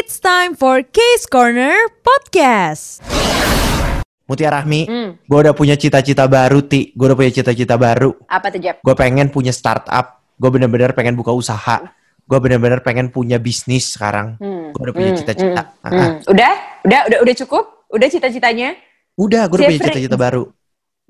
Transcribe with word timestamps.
It's 0.00 0.16
time 0.16 0.56
for 0.56 0.80
Case 0.80 1.28
Corner 1.28 1.76
Podcast. 2.00 3.04
Mutia 4.24 4.48
Rahmi, 4.48 4.88
Hmm. 4.88 5.20
gue 5.20 5.38
udah 5.44 5.52
punya 5.52 5.76
cita-cita 5.76 6.24
baru, 6.24 6.64
Ti. 6.64 6.96
Gue 6.96 7.12
udah 7.12 7.18
punya 7.20 7.28
cita-cita 7.28 7.76
baru. 7.76 8.16
Apa 8.24 8.48
tuh, 8.48 8.64
Jep? 8.64 8.80
Gue 8.80 8.96
pengen 8.96 9.28
punya 9.28 9.52
startup. 9.52 10.24
Gue 10.40 10.48
bener-bener 10.48 10.96
pengen 10.96 11.20
buka 11.20 11.36
usaha. 11.36 11.84
Gue 12.24 12.38
bener-bener 12.40 12.80
pengen 12.80 13.12
punya 13.12 13.36
bisnis 13.36 13.92
sekarang. 13.92 14.40
Hmm. 14.40 14.72
Gue 14.72 14.88
udah 14.88 14.94
punya 14.96 15.12
Hmm, 15.12 15.20
cita-cita. 15.20 15.62
hmm, 15.68 15.84
ah. 15.84 15.90
hmm. 15.92 16.12
Udah? 16.32 16.52
Udah, 16.80 17.00
udah, 17.04 17.18
udah 17.20 17.34
cukup? 17.36 17.64
Udah 17.92 18.08
cita-citanya? 18.08 18.68
Udah, 19.20 19.52
gue 19.52 19.56
udah 19.60 19.68
punya 19.68 19.80
cita-cita 19.84 20.16
baru. 20.16 20.48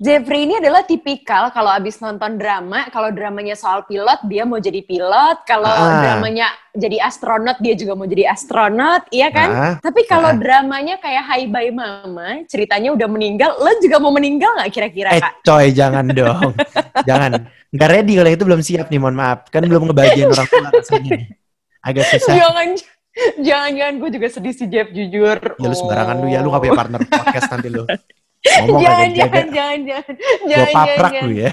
Jeffrey 0.01 0.49
ini 0.49 0.57
adalah 0.57 0.81
tipikal 0.81 1.53
kalau 1.53 1.69
abis 1.69 2.01
nonton 2.01 2.33
drama, 2.33 2.89
kalau 2.89 3.13
dramanya 3.13 3.53
soal 3.53 3.85
pilot, 3.85 4.17
dia 4.25 4.49
mau 4.49 4.57
jadi 4.57 4.81
pilot. 4.81 5.45
Kalau 5.45 5.69
Ah. 5.69 6.01
dramanya 6.01 6.49
jadi 6.73 6.97
astronot, 6.99 7.61
dia 7.61 7.77
juga 7.77 7.93
mau 7.93 8.09
jadi 8.09 8.33
astronot, 8.33 9.05
iya 9.13 9.29
kan? 9.29 9.49
Ah, 9.53 9.73
Tapi 9.77 10.09
kalau 10.09 10.33
ah. 10.33 10.35
dramanya 10.35 10.97
kayak 10.97 11.21
Hai 11.21 11.45
Bye 11.45 11.69
Mama, 11.69 12.41
ceritanya 12.49 12.97
udah 12.97 13.05
meninggal, 13.05 13.53
lo 13.55 13.69
juga 13.77 14.01
mau 14.01 14.09
meninggal 14.09 14.57
nggak 14.57 14.73
kira-kira, 14.73 15.09
Eh, 15.13 15.21
Kak? 15.21 15.45
coy, 15.45 15.69
jangan 15.69 16.09
dong. 16.09 16.57
jangan. 17.09 17.45
Nggak 17.69 17.89
ready 17.93 18.13
kalau 18.17 18.31
itu 18.33 18.43
belum 18.43 18.61
siap 18.65 18.89
nih, 18.89 18.97
mohon 18.97 19.13
maaf. 19.13 19.53
Kan 19.53 19.69
belum 19.69 19.85
ngebagian 19.85 20.33
orang 20.33 20.49
tua 20.49 20.69
rasanya. 20.73 21.29
Agak 21.79 22.09
susah. 22.09 22.33
Jangan, 22.41 22.67
jangan, 23.37 23.69
jangan. 23.77 23.93
Gue 24.01 24.09
juga 24.09 24.27
sedih 24.33 24.53
sih, 24.57 24.65
Jeff, 24.65 24.89
jujur. 24.89 25.37
Ya 25.37 25.67
lu 25.69 25.75
sembarangan 25.77 26.15
lu 26.17 26.27
ya, 26.27 26.41
lu 26.41 26.49
Oh. 26.49 26.57
gak 26.57 26.61
punya 26.65 26.73
partner 26.75 26.99
podcast 27.05 27.49
nanti 27.53 27.69
lu. 27.69 27.85
Ngomong 28.41 28.81
jangan, 28.81 29.09
jaga. 29.13 29.21
jangan, 29.21 29.47
jangan, 29.53 29.79
jangan, 29.85 30.13
Gue 30.17 30.49
jangan, 30.49 30.73
paprak 30.73 31.11
jangan. 31.13 31.29
lu 31.29 31.33
ya. 31.37 31.51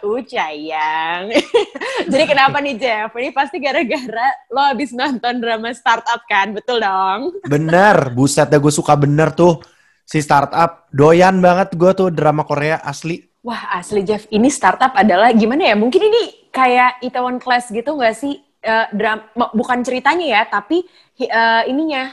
Uh, 0.00 0.20
sayang. 0.24 1.22
Jadi 2.10 2.24
kenapa 2.24 2.56
nih, 2.58 2.74
Jeff? 2.80 3.12
Ini 3.12 3.30
pasti 3.30 3.56
gara-gara 3.60 4.28
lo 4.48 4.62
habis 4.64 4.90
nonton 4.90 5.36
drama 5.36 5.68
startup 5.70 6.24
kan? 6.24 6.56
Betul 6.56 6.80
dong? 6.80 7.36
Bener, 7.44 8.10
buset 8.10 8.48
dah 8.48 8.56
gue 8.56 8.72
suka 8.72 8.96
bener 8.96 9.36
tuh. 9.36 9.60
Si 10.02 10.22
startup, 10.22 10.88
doyan 10.90 11.42
banget 11.42 11.76
gue 11.76 11.92
tuh 11.92 12.08
drama 12.08 12.42
Korea 12.42 12.80
asli. 12.80 13.20
Wah, 13.44 13.76
asli 13.76 14.02
Jeff, 14.02 14.26
ini 14.32 14.48
startup 14.48 14.96
adalah 14.96 15.30
gimana 15.30 15.70
ya? 15.70 15.76
Mungkin 15.76 16.02
ini 16.02 16.50
kayak 16.50 17.04
Itaewon 17.04 17.38
Class 17.38 17.68
gitu 17.68 17.94
nggak 17.94 18.16
sih? 18.16 18.34
Eh, 18.58 18.86
dram- 18.96 19.28
m- 19.36 19.52
bukan 19.54 19.84
ceritanya 19.84 20.26
ya, 20.26 20.42
tapi 20.48 20.82
eh, 21.20 21.62
ininya. 21.68 22.10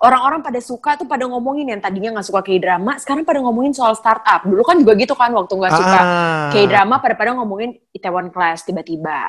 Orang-orang 0.00 0.40
pada 0.40 0.60
suka 0.64 0.96
tuh 0.96 1.04
pada 1.04 1.28
ngomongin 1.28 1.68
yang 1.68 1.80
tadinya 1.80 2.16
nggak 2.16 2.24
suka 2.24 2.40
K-drama, 2.40 2.96
sekarang 2.96 3.28
pada 3.28 3.44
ngomongin 3.44 3.76
soal 3.76 3.92
startup. 3.92 4.40
Dulu 4.48 4.64
kan 4.64 4.80
juga 4.80 4.96
gitu 4.96 5.12
kan, 5.12 5.28
waktu 5.36 5.52
nggak 5.52 5.72
suka 5.76 5.98
Ah. 6.00 6.48
K-drama, 6.48 7.04
pada-pada 7.04 7.36
ngomongin 7.36 7.76
Itaewon 7.92 8.32
Class 8.32 8.64
tiba-tiba. 8.64 9.28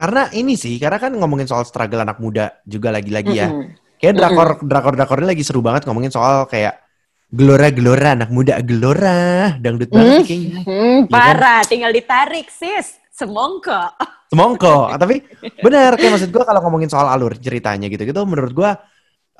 Karena 0.00 0.32
ini 0.32 0.56
sih, 0.56 0.80
karena 0.80 0.96
kan 0.96 1.12
ngomongin 1.12 1.44
soal 1.44 1.68
struggle 1.68 2.00
anak 2.00 2.16
muda 2.16 2.56
juga 2.64 2.88
lagi-lagi 2.88 3.34
ya. 3.36 3.52
Mm-mm. 3.52 3.76
Kayak 4.00 4.14
drakor 4.16 4.48
drakor 4.64 4.94
drakor 4.96 5.16
ini 5.20 5.28
lagi 5.36 5.44
seru 5.44 5.60
banget 5.60 5.84
ngomongin 5.84 6.08
soal 6.08 6.48
kayak 6.48 6.80
gelora-gelora 7.28 8.16
anak 8.16 8.32
muda 8.32 8.56
gelora 8.64 9.54
dangdut 9.60 9.92
banget 9.92 10.24
Hmm. 10.24 10.26
kayaknya. 10.26 10.60
Hmm, 10.64 10.98
kan? 11.04 11.12
parah, 11.12 11.60
tinggal 11.68 11.92
ditarik 11.92 12.48
sis, 12.48 12.96
semongko. 13.12 13.92
Semongko. 14.32 14.94
tapi 14.96 15.20
bener 15.58 15.98
kayak 15.98 16.16
maksud 16.16 16.30
gue 16.30 16.44
kalau 16.46 16.62
ngomongin 16.62 16.86
soal 16.86 17.10
alur 17.10 17.34
ceritanya 17.36 17.90
gitu-gitu 17.90 18.22
menurut 18.24 18.54
gue 18.54 18.70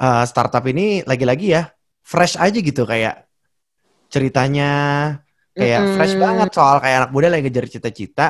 uh, 0.00 0.24
startup 0.24 0.64
ini 0.64 1.04
lagi-lagi 1.04 1.52
ya 1.52 1.68
fresh 2.00 2.40
aja 2.40 2.58
gitu 2.58 2.88
kayak 2.88 3.28
ceritanya 4.10 4.70
kayak 5.54 5.80
Mm-mm. 5.84 5.94
fresh 5.94 6.14
banget 6.18 6.48
soal 6.50 6.76
kayak 6.82 6.96
anak 7.06 7.10
muda 7.14 7.28
lagi 7.30 7.46
ngejar 7.46 7.66
cita-cita. 7.70 8.28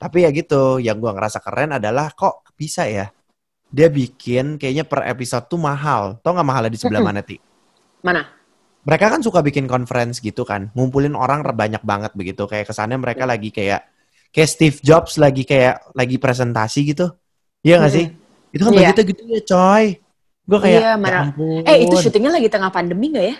Tapi 0.00 0.26
ya 0.26 0.34
gitu, 0.34 0.82
yang 0.82 0.98
gua 0.98 1.14
ngerasa 1.14 1.38
keren 1.38 1.78
adalah 1.78 2.10
kok 2.10 2.42
bisa 2.58 2.90
ya 2.90 3.06
dia 3.72 3.88
bikin 3.88 4.58
kayaknya 4.58 4.82
per 4.82 5.06
episode 5.06 5.46
tuh 5.46 5.60
mahal. 5.60 6.18
Tau 6.20 6.34
nggak 6.34 6.48
mahalnya 6.48 6.72
di 6.74 6.80
sebelah 6.80 7.00
mana, 7.04 7.22
Ti? 7.22 7.38
Mana? 8.02 8.26
Mereka 8.82 9.06
kan 9.14 9.22
suka 9.22 9.46
bikin 9.46 9.70
conference 9.70 10.18
gitu 10.18 10.42
kan, 10.42 10.74
ngumpulin 10.74 11.14
orang 11.14 11.46
banyak 11.46 11.86
banget 11.86 12.12
begitu. 12.18 12.50
Kayak 12.50 12.74
kesannya 12.74 12.98
mereka 12.98 13.22
lagi 13.30 13.54
kayak 13.54 13.86
kayak 14.34 14.48
Steve 14.50 14.78
Jobs 14.82 15.22
lagi 15.22 15.46
kayak 15.46 15.94
lagi 15.94 16.18
presentasi 16.18 16.80
gitu. 16.90 17.06
Iya 17.62 17.78
nggak 17.78 17.92
sih? 17.94 18.06
Itu 18.50 18.62
kan 18.66 18.72
Iya. 18.74 18.90
budgetnya 18.90 19.04
gitu 19.06 19.22
ya, 19.30 19.40
coy. 19.46 19.86
Gue 20.42 20.58
kayak, 20.58 20.80
Iya, 20.82 20.90
ya 20.98 21.18
ampun. 21.22 21.62
Eh 21.62 21.76
itu 21.86 21.94
syutingnya 22.02 22.32
lagi 22.34 22.48
tengah 22.50 22.70
pandemi 22.74 23.14
nggak 23.14 23.26
ya? 23.30 23.36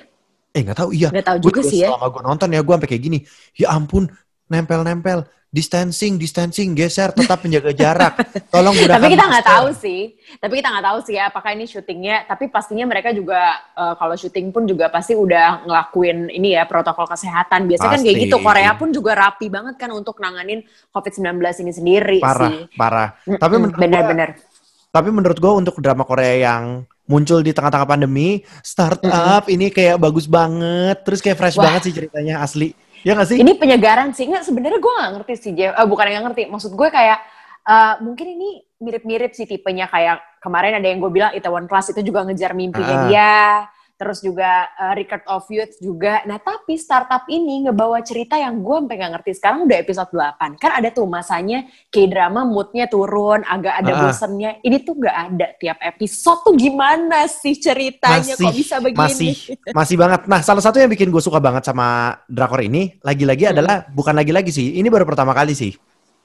Eh 0.52 0.60
nggak 0.62 0.78
tahu, 0.78 0.90
iya. 0.94 1.08
Nggak 1.10 1.26
tahu 1.26 1.36
Gue 1.42 1.50
juga 1.50 1.60
sih 1.66 1.78
ya. 1.82 1.88
Selama 1.90 2.06
gue 2.12 2.22
nonton 2.22 2.48
ya, 2.54 2.60
gue 2.62 2.74
sampai 2.76 2.88
kayak 2.88 3.02
gini. 3.02 3.18
Ya 3.58 3.66
ampun, 3.74 4.06
nempel-nempel. 4.46 5.26
Distancing, 5.52 6.16
distancing, 6.16 6.72
geser, 6.72 7.12
tetap 7.12 7.44
menjaga 7.44 7.76
jarak. 7.76 8.16
Tolong 8.48 8.72
gunakan 8.80 9.04
Tapi 9.04 9.12
kita 9.12 9.24
nggak 9.28 9.44
tahu 9.44 9.68
sih. 9.76 10.16
Tapi 10.40 10.52
kita 10.64 10.68
nggak 10.72 10.86
tahu 10.88 10.98
sih 11.04 11.14
ya 11.20 11.28
apakah 11.28 11.52
ini 11.52 11.68
syutingnya. 11.68 12.24
Tapi 12.24 12.48
pastinya 12.48 12.88
mereka 12.88 13.12
juga 13.12 13.60
eh, 13.76 13.94
kalau 14.00 14.16
syuting 14.16 14.48
pun 14.48 14.64
juga 14.64 14.88
pasti 14.88 15.12
udah 15.12 15.68
ngelakuin 15.68 16.32
ini 16.32 16.56
ya 16.56 16.64
protokol 16.64 17.04
kesehatan. 17.04 17.68
Biasanya 17.68 17.90
kan 17.92 18.00
kayak 18.00 18.16
Pasti. 18.16 18.26
gitu. 18.32 18.36
Korea 18.40 18.72
pun 18.80 18.88
juga 18.96 19.12
rapi 19.12 19.52
banget 19.52 19.76
kan 19.76 19.92
untuk 19.92 20.16
nanganin 20.24 20.64
COVID-19 20.88 21.36
ini 21.36 21.72
sendiri 21.76 22.18
Parah, 22.24 22.48
sih. 22.48 22.56
parah. 22.72 23.08
Tapi 23.20 23.54
bener-bener. 23.76 24.51
Tapi 24.92 25.08
menurut 25.08 25.40
gue 25.40 25.52
untuk 25.56 25.80
drama 25.80 26.04
Korea 26.04 26.52
yang 26.52 26.84
muncul 27.08 27.40
di 27.40 27.56
tengah-tengah 27.56 27.88
pandemi, 27.88 28.44
startup 28.60 29.48
ini 29.48 29.72
kayak 29.72 29.96
bagus 29.96 30.28
banget, 30.28 31.00
terus 31.00 31.24
kayak 31.24 31.40
fresh 31.40 31.56
Wah. 31.56 31.72
banget 31.72 31.88
sih 31.88 31.94
ceritanya 31.96 32.44
asli. 32.44 32.76
Ya 33.00 33.16
gak 33.16 33.32
sih? 33.32 33.40
Ini 33.40 33.56
penyegaran 33.56 34.12
sih. 34.12 34.28
Nggak, 34.28 34.44
sebenarnya 34.46 34.78
gue 34.78 34.92
nggak 34.92 35.10
ngerti 35.16 35.34
sih, 35.40 35.52
Jeff. 35.56 35.72
Eh, 35.74 35.88
bukan 35.88 36.06
yang 36.06 36.28
ngerti. 36.28 36.46
Maksud 36.46 36.76
gue 36.76 36.88
kayak, 36.92 37.18
eh, 37.66 37.94
mungkin 38.04 38.26
ini 38.36 38.48
mirip-mirip 38.78 39.32
sih 39.32 39.48
tipenya. 39.48 39.88
Kayak 39.88 40.22
kemarin 40.44 40.76
ada 40.76 40.86
yang 40.86 41.00
gue 41.00 41.10
bilang 41.10 41.32
Itaewon 41.32 41.66
Class 41.66 41.90
itu 41.90 42.04
juga 42.04 42.22
ngejar 42.28 42.52
mimpinya 42.52 43.08
dia. 43.08 43.66
Terus 44.02 44.18
juga 44.18 44.66
eh, 44.66 44.92
Record 44.98 45.22
of 45.30 45.46
Youth 45.46 45.78
juga. 45.78 46.26
Nah, 46.26 46.42
tapi 46.42 46.74
startup 46.74 47.22
ini 47.30 47.70
ngebawa 47.70 48.02
cerita 48.02 48.34
yang 48.34 48.58
gue 48.58 48.82
sampai 48.82 48.98
nggak 48.98 49.12
ngerti. 49.14 49.30
Sekarang 49.38 49.62
udah 49.62 49.78
episode 49.78 50.10
8. 50.10 50.58
Kan 50.58 50.70
ada 50.74 50.90
tuh 50.90 51.06
masanya 51.06 51.62
K-drama 51.86 52.42
moodnya 52.42 52.90
turun, 52.90 53.46
agak 53.46 53.78
ada 53.78 53.92
Ah. 53.94 54.00
bosennya. 54.10 54.58
Ini 54.58 54.82
tuh 54.82 54.98
nggak 54.98 55.16
ada 55.30 55.46
tiap 55.54 55.78
episode 55.78 56.42
tuh 56.42 56.54
gimana 56.58 57.30
sih 57.30 57.54
ceritanya? 57.54 58.34
Kok 58.34 58.50
bisa 58.50 58.82
begini? 58.82 58.98
Masih, 58.98 59.32
masih 59.70 59.94
banget. 59.94 60.26
Nah, 60.26 60.42
salah 60.42 60.58
satu 60.66 60.82
yang 60.82 60.90
bikin 60.90 61.14
gue 61.14 61.22
suka 61.22 61.38
banget 61.38 61.62
sama 61.62 62.18
drakor 62.26 62.58
ini, 62.58 62.98
lagi-lagi 63.06 63.46
Hmm. 63.46 63.54
adalah, 63.54 63.86
bukan 63.86 64.18
lagi-lagi 64.18 64.50
sih, 64.50 64.82
ini 64.82 64.90
baru 64.90 65.06
pertama 65.06 65.30
kali 65.30 65.54
sih. 65.54 65.70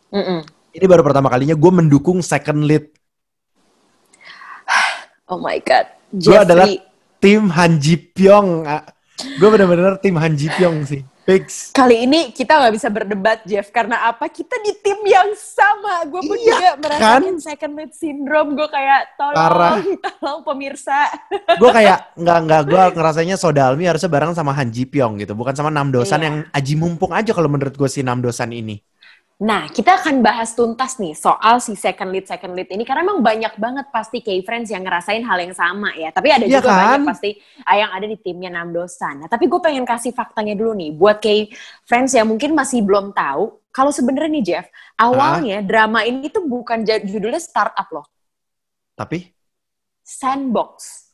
Mm-mm. 0.10 0.42
Ini 0.74 0.86
baru 0.90 1.06
pertama 1.06 1.30
kalinya 1.30 1.54
gue 1.54 1.72
mendukung 1.72 2.26
second 2.26 2.66
lead. 2.66 2.90
Oh 5.30 5.38
my 5.38 5.60
God. 5.60 5.86
Gue 6.16 6.40
adalah 6.40 6.64
Jeffrey. 6.72 6.80
Tim 7.18 7.50
Han 7.50 7.78
Ji 7.78 7.96
Pyong. 7.98 8.66
Gue 9.38 9.50
bener-bener 9.50 9.98
tim 9.98 10.16
Han 10.16 10.34
Ji 10.34 10.48
Pyong 10.50 10.84
sih. 10.84 11.02
Fix. 11.28 11.76
Kali 11.76 12.08
ini 12.08 12.32
kita 12.32 12.56
nggak 12.56 12.72
bisa 12.72 12.88
berdebat, 12.88 13.44
Jeff. 13.44 13.68
Karena 13.68 14.08
apa? 14.08 14.32
Kita 14.32 14.64
di 14.64 14.72
tim 14.80 14.96
yang 15.04 15.36
sama. 15.36 16.08
Gue 16.08 16.24
pun 16.24 16.40
Iya, 16.40 16.48
juga 16.48 16.70
merasakan 16.80 17.20
kan? 17.20 17.36
second 17.44 17.74
lead 17.76 17.92
syndrome. 17.92 18.56
Gue 18.56 18.64
kayak, 18.72 19.20
tolong, 19.20 19.36
Parah. 19.36 19.76
tolong 20.00 20.42
pemirsa. 20.48 21.12
gue 21.62 21.68
kayak 21.68 22.16
nggak 22.16 22.38
nggak 22.48 22.62
gue 22.64 22.84
ngerasanya 22.96 23.36
Sodalmi 23.36 23.84
harusnya 23.84 24.08
bareng 24.08 24.32
sama 24.32 24.56
Han 24.56 24.72
Ji 24.72 24.88
Pyong 24.88 25.20
gitu 25.20 25.36
bukan 25.36 25.52
sama 25.52 25.68
Nam 25.68 25.92
Dosan 25.92 26.24
Iya. 26.24 26.26
yang 26.32 26.36
aji 26.48 26.74
mumpung 26.80 27.12
aja 27.12 27.36
kalau 27.36 27.52
menurut 27.52 27.76
gue 27.76 27.90
si 27.92 28.00
Nam 28.00 28.24
Dosan 28.24 28.56
ini 28.56 28.80
Nah, 29.38 29.70
kita 29.70 30.02
akan 30.02 30.26
bahas 30.26 30.58
tuntas 30.58 30.98
nih 30.98 31.14
soal 31.14 31.62
si 31.62 31.78
second 31.78 32.10
lead, 32.10 32.26
second 32.26 32.58
lead 32.58 32.74
ini. 32.74 32.82
Karena 32.82 33.06
emang 33.06 33.22
banyak 33.22 33.54
banget 33.62 33.86
pasti 33.94 34.18
K-Friends 34.26 34.74
yang 34.74 34.82
ngerasain 34.82 35.22
hal 35.22 35.38
yang 35.38 35.54
sama 35.54 35.94
ya. 35.94 36.10
Tapi 36.10 36.34
ada 36.34 36.50
Iya 36.50 36.58
juga 36.58 36.74
kan? 36.74 36.74
banyak 36.74 37.02
pasti 37.06 37.38
ah, 37.62 37.78
yang 37.78 37.92
ada 37.94 38.10
di 38.10 38.18
timnya 38.18 38.50
Namdosan. 38.50 39.22
Nah, 39.22 39.30
tapi 39.30 39.46
gue 39.46 39.62
pengen 39.62 39.86
kasih 39.86 40.10
faktanya 40.10 40.58
dulu 40.58 40.74
nih. 40.74 40.90
Buat 40.98 41.22
K-Friends 41.22 42.18
yang 42.18 42.26
mungkin 42.34 42.58
masih 42.58 42.82
belum 42.82 43.14
tahu. 43.14 43.62
Kalau 43.70 43.94
sebenarnya 43.94 44.30
nih, 44.42 44.46
Jeff. 44.46 44.66
Awalnya 44.98 45.62
drama 45.62 46.02
ini 46.02 46.34
tuh 46.34 46.42
bukan 46.50 46.82
judulnya 46.82 47.38
startup 47.38 47.86
loh. 47.94 48.10
tapi 48.98 49.34
Sandbox. 50.04 51.06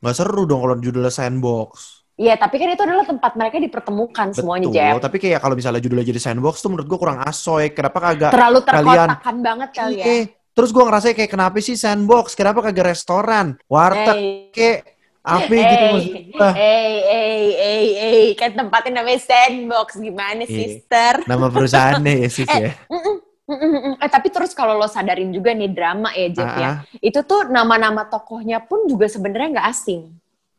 nggak 0.00 0.16
seru 0.16 0.42
dong 0.48 0.60
kalau 0.64 0.76
judulnya 0.80 1.12
sandbox 1.12 1.99
Iya, 2.20 2.36
tapi 2.36 2.54
kan 2.54 2.68
itu 2.68 2.82
adalah 2.82 3.02
tempat 3.02 3.32
mereka 3.32 3.56
dipertemukan 3.56 4.28
semuanya, 4.30 4.68
betul 4.68 4.76
Jeff. 4.76 5.00
tapi 5.00 5.16
kayak 5.18 5.40
kalau 5.40 5.56
misalnya 5.56 5.80
judulnya 5.80 6.04
jadi 6.04 6.20
sandbox 6.20 6.60
tuh 6.60 6.68
menurut 6.68 6.84
gue 6.84 6.98
kurang 6.98 7.16
asoy 7.18 7.72
kenapa 7.72 7.96
kagak 7.98 8.30
Terlalu 8.30 8.58
kalian- 8.60 9.08
terkotakan 9.08 9.36
banget 9.40 9.68
kali 9.72 9.94
ya. 9.94 10.04
Iya. 10.04 10.22
terus 10.50 10.70
gue 10.70 10.84
ngerasa 10.84 11.06
kayak 11.10 11.30
kenapa 11.30 11.56
sih 11.58 11.74
sandbox 11.74 12.34
kenapa 12.34 12.60
kagak 12.60 12.92
restoran 12.92 13.46
warteg 13.66 14.12
Hey. 14.12 14.52
kayak 14.52 14.78
apa 15.22 15.48
gitu 15.48 15.84
maksud 15.86 16.12
gue 16.28 16.50
Hey, 16.52 16.92
hey, 17.02 17.40
hey, 17.54 17.84
hey, 17.94 18.26
kan 18.34 18.50
tempatnya 18.54 19.00
namanya 19.00 19.20
Sandbox. 19.20 19.88
Gimana, 19.94 20.42
Iya. 20.42 20.50
sister? 20.50 21.12
nama 21.24 21.46
perusahaannya 21.46 22.12
ya 22.18 22.28
sis 22.28 22.48
ya 22.58 22.72
Mm-mm, 22.86 23.16
mm-mm, 23.46 23.70
mm. 23.86 23.94
Eh, 23.96 24.08
tapi 24.08 24.28
terus 24.28 24.52
kalau 24.52 24.74
lo 24.74 24.84
sadarin 24.86 25.28
juga 25.28 25.52
nih 25.52 25.68
drama 25.68 26.12
ya, 26.12 26.28
Jeff 26.30 26.52
ya. 26.54 26.68
Ah, 26.70 26.76
Itu 26.98 27.20
tuh 27.22 27.48
nama-nama 27.48 28.04
tokohnya 28.04 28.60
pun 28.60 28.84
juga 28.84 29.06
sebenarnya 29.06 29.56
nggak 29.56 29.68
asing. 29.68 30.12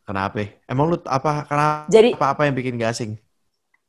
Kenapa? 0.05 0.43
Emang 0.65 0.91
lu 0.91 0.97
apa 1.05 1.45
kenapa 1.45 1.85
Jadi 1.89 2.15
apa 2.15 2.27
apa 2.33 2.41
yang 2.47 2.55
bikin 2.57 2.77
gak 2.77 2.93
asing? 2.93 3.11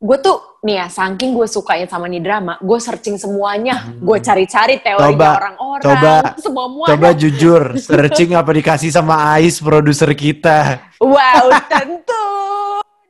Gue 0.03 0.19
tuh 0.19 0.59
nih 0.63 0.79
ya 0.79 0.87
saking 0.87 1.35
gue 1.35 1.47
sukanya 1.51 1.87
sama 1.91 2.07
nih 2.07 2.23
drama 2.23 2.55
gue 2.63 2.79
searching 2.79 3.19
semuanya. 3.19 3.83
Hmm. 3.83 3.99
gue 4.03 4.19
cari-cari 4.23 4.79
Coba, 4.79 5.29
orang-orang 5.39 5.83
coba, 5.83 6.15
semua 6.39 6.87
Coba 6.87 7.09
jujur, 7.15 7.63
searching 7.87 8.35
apa 8.39 8.51
dikasih 8.55 8.91
sama 8.95 9.39
Ais 9.39 9.59
produser 9.59 10.11
kita. 10.15 10.79
wow 11.03 11.51
tentu 11.67 12.27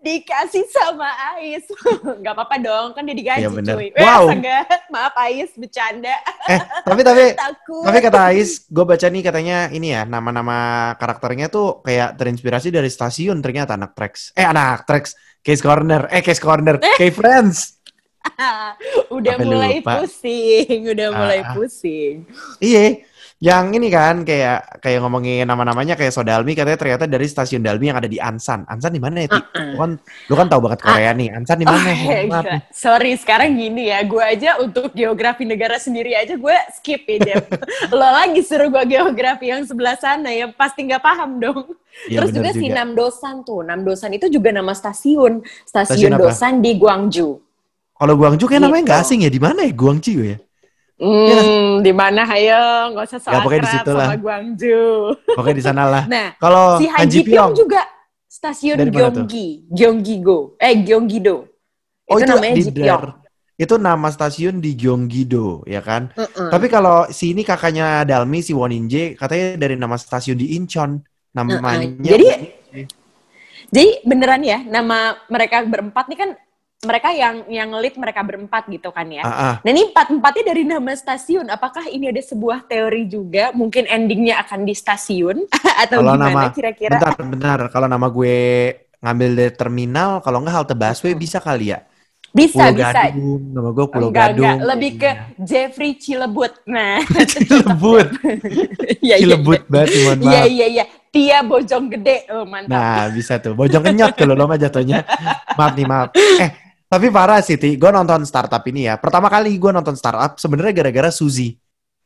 dikasih 0.02 0.66
sama 0.66 1.06
Ais 1.32 1.62
nggak 2.20 2.34
apa-apa 2.34 2.56
dong 2.58 2.90
kan 2.90 3.02
dia 3.02 3.14
digaji 3.14 3.40
Iya, 3.40 3.50
bener. 3.50 3.74
cuy 3.74 3.88
Wow. 3.94 4.26
Eh, 4.26 4.34
enggak 4.34 4.62
maaf 4.88 5.14
Ais 5.16 5.50
bercanda 5.54 6.10
Eh, 6.44 6.58
tapi 6.82 7.00
tapi 7.00 7.24
takut 7.38 7.86
tapi 7.86 7.98
kata 8.00 8.18
Ais, 8.28 8.66
gue 8.66 8.82
baca 8.82 9.06
nih 9.06 9.22
katanya 9.22 9.56
ini 9.68 9.88
ya 9.90 10.02
nama-nama 10.02 10.58
karakternya 10.96 11.46
tuh 11.46 11.80
kayak 11.80 12.14
terinspirasi 12.14 12.68
dari 12.68 12.86
stasiun 12.86 13.38
ternyata 13.38 13.74
anak 13.74 13.94
Trax. 13.94 14.34
Eh 14.34 14.42
anak 14.42 14.82
Trax, 14.82 15.14
Case 15.38 15.60
Corner, 15.60 16.10
eh 16.10 16.20
Case 16.20 16.38
Corner, 16.38 16.76
K-Friends. 16.98 17.78
udah 19.08 19.34
Sampai 19.34 19.46
mulai 19.46 19.74
lupa. 19.78 19.92
pusing 19.98 20.78
udah 20.88 21.06
Ah, 21.06 21.14
mulai 21.16 21.40
ah. 21.40 21.52
pusing 21.52 22.16
Iya, 22.58 23.02
yang 23.42 23.74
ini 23.74 23.90
kan 23.90 24.22
kayak 24.22 24.78
kayak 24.78 25.02
ngomongin 25.02 25.42
nama-namanya 25.42 25.98
kayak 25.98 26.14
Sodalmi 26.14 26.54
katanya 26.54 26.78
ternyata 26.78 27.10
dari 27.10 27.26
stasiun 27.26 27.58
Dalmi 27.58 27.90
yang 27.90 27.98
ada 27.98 28.06
di 28.06 28.22
Ansan. 28.22 28.62
Ansan 28.70 28.94
di 28.94 29.02
mana 29.02 29.26
ya, 29.26 29.34
Ti? 29.34 29.40
Lu 29.74 29.82
kan 29.82 29.90
lu 30.30 30.34
kan 30.38 30.46
tahu 30.46 30.60
banget 30.70 30.78
Korea 30.86 31.10
nih. 31.10 31.34
Ansan 31.34 31.58
di 31.58 31.66
mana? 31.66 31.82
Oh, 31.82 31.90
gila. 31.90 32.38
nih. 32.46 32.60
Sorry, 32.70 33.18
sekarang 33.18 33.58
gini 33.58 33.90
ya, 33.90 34.06
gue 34.06 34.22
aja 34.22 34.62
untuk 34.62 34.94
geografi 34.94 35.42
negara 35.42 35.74
sendiri 35.82 36.14
aja 36.14 36.38
gue 36.38 36.56
skip 36.78 37.02
ya, 37.02 37.18
Jeff. 37.34 37.44
Lo 37.90 38.06
lagi 38.06 38.46
suruh 38.46 38.70
gue 38.70 38.84
geografi 38.86 39.50
yang 39.50 39.66
sebelah 39.66 39.98
sana 39.98 40.30
ya, 40.30 40.46
pasti 40.54 40.86
nggak 40.86 41.02
paham 41.02 41.42
dong. 41.42 41.66
Iya, 42.06 42.22
Terus 42.22 42.30
bener 42.30 42.54
juga, 42.54 42.62
si 42.62 42.66
juga. 42.70 42.76
Namdosan 42.78 43.36
tuh, 43.42 43.60
Namdosan 43.66 44.10
itu 44.14 44.30
juga 44.30 44.54
nama 44.54 44.70
stasiun, 44.70 45.42
Stasiun 45.66 45.98
stasiun 45.98 46.12
apa? 46.14 46.30
Dosan 46.30 46.54
di 46.62 46.78
Gwangju. 46.78 47.28
Kalau 47.92 48.14
Guangzhou 48.14 48.46
kayak 48.46 48.62
namanya 48.66 48.82
Gitu. 48.82 48.86
nggak 48.86 49.02
asing 49.02 49.20
ya. 49.26 49.30
Di 49.30 49.40
mana 49.42 49.66
ya? 49.66 49.72
Guangzhou 49.74 50.22
ya? 50.26 50.38
Hmm, 51.02 51.82
di 51.82 51.90
mana 51.90 52.22
hayo? 52.22 52.94
Nggak 52.94 53.04
usah 53.10 53.18
Ya, 53.18 53.24
soal 53.26 53.42
pokoknya 53.42 53.62
di 53.66 53.70
situ 53.74 53.90
lah. 53.90 54.06
sama 54.06 54.16
Gwangju. 54.22 54.82
Pokoknya 55.34 55.56
di 55.58 55.64
sana 55.66 55.82
lah. 55.90 56.04
Nah, 56.06 56.28
Kalau 56.38 56.78
si 56.78 56.86
Han 56.86 57.06
Ji 57.10 57.20
Pyong 57.26 57.52
juga 57.58 57.82
stasiun? 58.30 58.76
Gyeonggi, 58.86 59.46
Gyeonggi-go. 59.66 60.54
Eh, 60.56 60.78
Gyeonggi-do. 60.80 61.36
Oh 62.06 62.16
itu, 62.16 62.30
namanya 62.30 62.54
di 62.54 62.62
Ji 62.62 62.70
Pyong. 62.70 63.02
Itu 63.58 63.74
nama 63.76 64.08
stasiun 64.08 64.62
di 64.62 64.78
Gyeonggi-do, 64.78 65.66
ya 65.66 65.82
kan? 65.82 66.14
Mm-mm. 66.14 66.48
Tapi 66.50 66.66
kalau 66.66 67.10
si 67.10 67.34
ini 67.34 67.42
kakaknya 67.42 68.06
Dalmi, 68.06 68.38
si 68.38 68.54
Woninje, 68.54 69.18
katanya 69.18 69.58
dari 69.58 69.74
nama 69.74 69.98
stasiun 69.98 70.38
di 70.38 70.54
Incheon. 70.54 71.02
Namanya. 71.34 71.98
Jadi- 71.98 72.62
Jadi 73.72 74.04
beneran 74.04 74.44
ya, 74.44 74.60
nama 74.60 75.16
mereka 75.26 75.64
berempat 75.64 76.04
nih 76.06 76.18
kan 76.20 76.30
mereka 76.82 77.14
yang 77.14 77.46
yang 77.46 77.70
lead 77.78 77.94
mereka 77.94 78.26
berempat 78.26 78.66
gitu 78.66 78.90
kan 78.90 79.06
ya. 79.06 79.22
Ah. 79.22 79.54
Nah 79.62 79.70
ini 79.70 79.86
empat 79.86 80.10
empatnya 80.10 80.50
dari 80.50 80.66
nama 80.66 80.90
stasiun. 80.90 81.46
Apakah 81.46 81.86
ini 81.86 82.10
ada 82.10 82.18
sebuah 82.18 82.66
teori 82.66 83.06
juga? 83.06 83.54
Mungkin 83.54 83.86
endingnya 83.86 84.42
akan 84.42 84.66
di 84.66 84.74
stasiun 84.74 85.46
atau 85.86 86.02
Kalau 86.02 86.18
gimana 86.18 86.26
nama- 86.34 86.50
kira-kira? 86.50 86.98
Bentar, 86.98 87.14
bentar. 87.22 87.58
Kalau 87.70 87.86
nama 87.86 88.10
gue 88.10 88.38
ngambil 88.98 89.30
dari 89.30 89.52
terminal, 89.54 90.18
kalau 90.20 90.42
nggak 90.42 90.54
halte 90.54 90.74
busway 90.74 91.14
bisa 91.14 91.38
kali 91.38 91.70
ya? 91.70 91.86
Bisa 92.32 92.64
Pulau 92.64 92.74
bisa. 92.74 92.90
Gadung, 93.12 93.42
nama 93.52 93.68
gue 93.70 93.86
Pulau 93.86 94.08
Enggak, 94.08 94.26
Gadung. 94.32 94.42
enggak. 94.48 94.66
Lebih 94.72 94.90
ke 94.96 95.10
Jeffrey 95.38 95.92
Cilebut. 95.94 96.52
Nah, 96.66 96.98
Cilebut. 97.30 98.08
iya 99.06 99.14
iya. 99.14 99.16
Cilebut 99.22 99.60
banget, 99.70 99.88
mohon 100.02 100.18
Iya 100.26 100.42
iya 100.50 100.66
iya. 100.66 100.84
Tia 101.12 101.44
Bojong 101.44 101.92
Gede. 101.92 102.24
Oh, 102.32 102.48
mantap. 102.48 102.72
Nah, 102.72 103.04
bisa 103.12 103.36
tuh. 103.36 103.52
Bojong 103.52 103.84
kenyot 103.84 104.16
kalau 104.16 104.32
lo 104.32 104.48
mah 104.48 104.56
jatuhnya. 104.56 105.04
Maaf 105.52 105.76
nih, 105.76 105.84
maaf. 105.84 106.08
Eh, 106.16 106.50
tapi 106.92 107.08
parah 107.08 107.40
sih, 107.40 107.56
Ti. 107.56 107.80
Gue 107.80 107.88
nonton 107.88 108.20
startup 108.28 108.60
ini 108.68 108.84
ya. 108.84 109.00
Pertama 109.00 109.32
kali 109.32 109.56
gue 109.56 109.72
nonton 109.72 109.96
startup 109.96 110.36
sebenarnya 110.36 110.76
gara-gara 110.76 111.08
Suzy. 111.08 111.56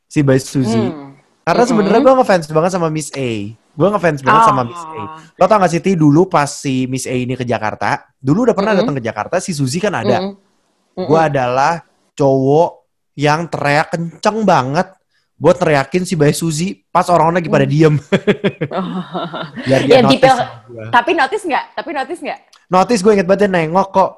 Si 0.07 0.23
Bay 0.23 0.39
Suzy. 0.39 0.79
Hmm. 0.79 1.19
Karena 1.43 1.63
Mm-mm. 1.63 1.71
sebenarnya 1.75 2.01
gue 2.03 2.13
ngefans 2.23 2.45
banget 2.47 2.71
sama 2.71 2.87
Miss 2.87 3.11
A. 3.11 3.31
Gue 3.51 3.87
ngefans 3.91 4.19
banget 4.23 4.43
sama 4.47 4.63
Miss 4.63 4.79
A. 4.79 4.95
Ah. 4.95 5.07
Lo 5.35 5.43
tau 5.47 5.59
gak 5.59 5.71
sih, 5.75 5.83
Ti, 5.83 5.91
dulu 5.99 6.31
pas 6.31 6.47
si 6.47 6.87
Miss 6.87 7.03
A 7.03 7.15
ini 7.15 7.35
ke 7.35 7.43
Jakarta, 7.43 8.07
dulu 8.15 8.47
udah 8.47 8.55
pernah 8.55 8.71
Mm-mm. 8.75 8.87
datang 8.87 8.95
ke 8.99 9.03
Jakarta, 9.03 9.35
si 9.43 9.51
Suzy 9.51 9.83
kan 9.83 9.91
ada. 9.91 10.23
Mm-mm. 10.23 10.35
Mm-mm. 10.95 11.07
Gue 11.07 11.19
adalah 11.19 11.83
cowok 12.15 12.87
yang 13.19 13.47
teriak 13.51 13.91
kenceng 13.91 14.47
banget 14.47 14.87
buat 15.37 15.55
teriakin 15.55 16.01
si 16.01 16.17
Bay 16.17 16.33
Suzy 16.33 16.81
pas 16.89 17.05
orang-orang 17.13 17.45
lagi 17.45 17.49
pada 17.51 17.65
Mm. 17.67 17.71
diem. 17.71 17.95
Biar 19.67 19.81
dia 19.85 19.93
Ya, 19.93 20.01
notice. 20.03 20.39
Tapi 20.91 21.11
notice 21.13 21.43
nggak? 21.45 21.65
Tapi 21.77 21.89
notice 21.93 22.21
nggak? 22.23 22.39
Notice 22.67 23.01
gue 23.05 23.11
inget 23.15 23.27
banget 23.29 23.47
dia 23.47 23.51
nengok 23.51 23.87
kok. 23.93 24.11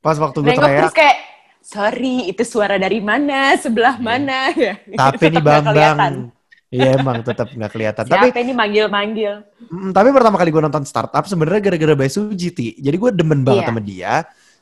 Pas 0.00 0.16
waktu 0.16 0.38
gue 0.40 0.52
teriak. 0.52 0.80
terus 0.80 0.96
kayak, 0.96 1.16
sorry, 1.60 2.28
itu 2.28 2.42
suara 2.42 2.76
dari 2.76 3.00
mana? 3.00 3.52
Sebelah 3.54 3.96
mana? 3.96 4.48
Ya. 4.56 4.74
Tapi 4.88 5.24
nih. 5.28 5.40
Bambang. 5.40 6.32
Iya 6.70 6.96
emang 6.96 7.18
tetap 7.20 7.50
nggak 7.50 7.70
kelihatan. 7.70 8.04
Tapi 8.06 8.30
Siapa 8.30 8.40
ini 8.40 8.54
manggil-manggil? 8.54 9.32
mm, 9.66 9.90
tapi 9.90 10.14
pertama 10.14 10.38
kali 10.38 10.48
gue 10.48 10.62
nonton 10.62 10.86
startup 10.86 11.26
sebenarnya 11.26 11.58
gara-gara 11.60 11.98
Bae 11.98 12.06
Suji 12.06 12.48
Ti. 12.48 12.68
Jadi 12.78 12.94
gue 12.96 13.10
demen 13.10 13.42
banget 13.42 13.66
Iya. 13.66 13.68
sama 13.68 13.80
dia. 13.82 14.12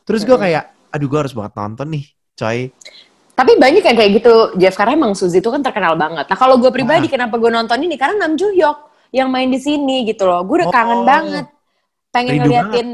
Terus 0.03 0.25
gue 0.25 0.33
kayak, 0.35 0.65
aduh 0.89 1.05
gue 1.05 1.19
harus 1.21 1.37
banget 1.37 1.53
nonton 1.55 1.87
nih, 1.93 2.05
coy. 2.33 2.59
Tapi 3.31 3.53
banyak 3.55 3.85
yang 3.85 3.93
kayak 3.95 4.13
gitu, 4.19 4.35
Jeff. 4.57 4.73
Karena 4.75 4.97
emang 4.97 5.13
Suzy 5.13 5.39
itu 5.39 5.47
kan 5.47 5.61
terkenal 5.61 5.95
banget. 5.95 6.25
Nah 6.25 6.35
kalau 6.35 6.57
gue 6.57 6.73
pribadi, 6.73 7.07
kenapa 7.07 7.37
gue 7.37 7.53
nonton 7.53 7.77
ini? 7.79 7.95
Karena 7.95 8.25
Nam 8.25 8.35
Joo 8.35 8.51
Hyuk 8.51 8.79
yang 9.13 9.29
main 9.29 9.47
di 9.47 9.61
sini 9.61 10.03
gitu 10.03 10.25
loh. 10.25 10.43
Gue 10.43 10.65
udah 10.65 10.73
kangen 10.73 11.01
Oh. 11.01 11.05
banget. 11.05 11.45
Pengen 12.09 12.33
Rindu 12.35 12.49
ngeliatin, 12.49 12.89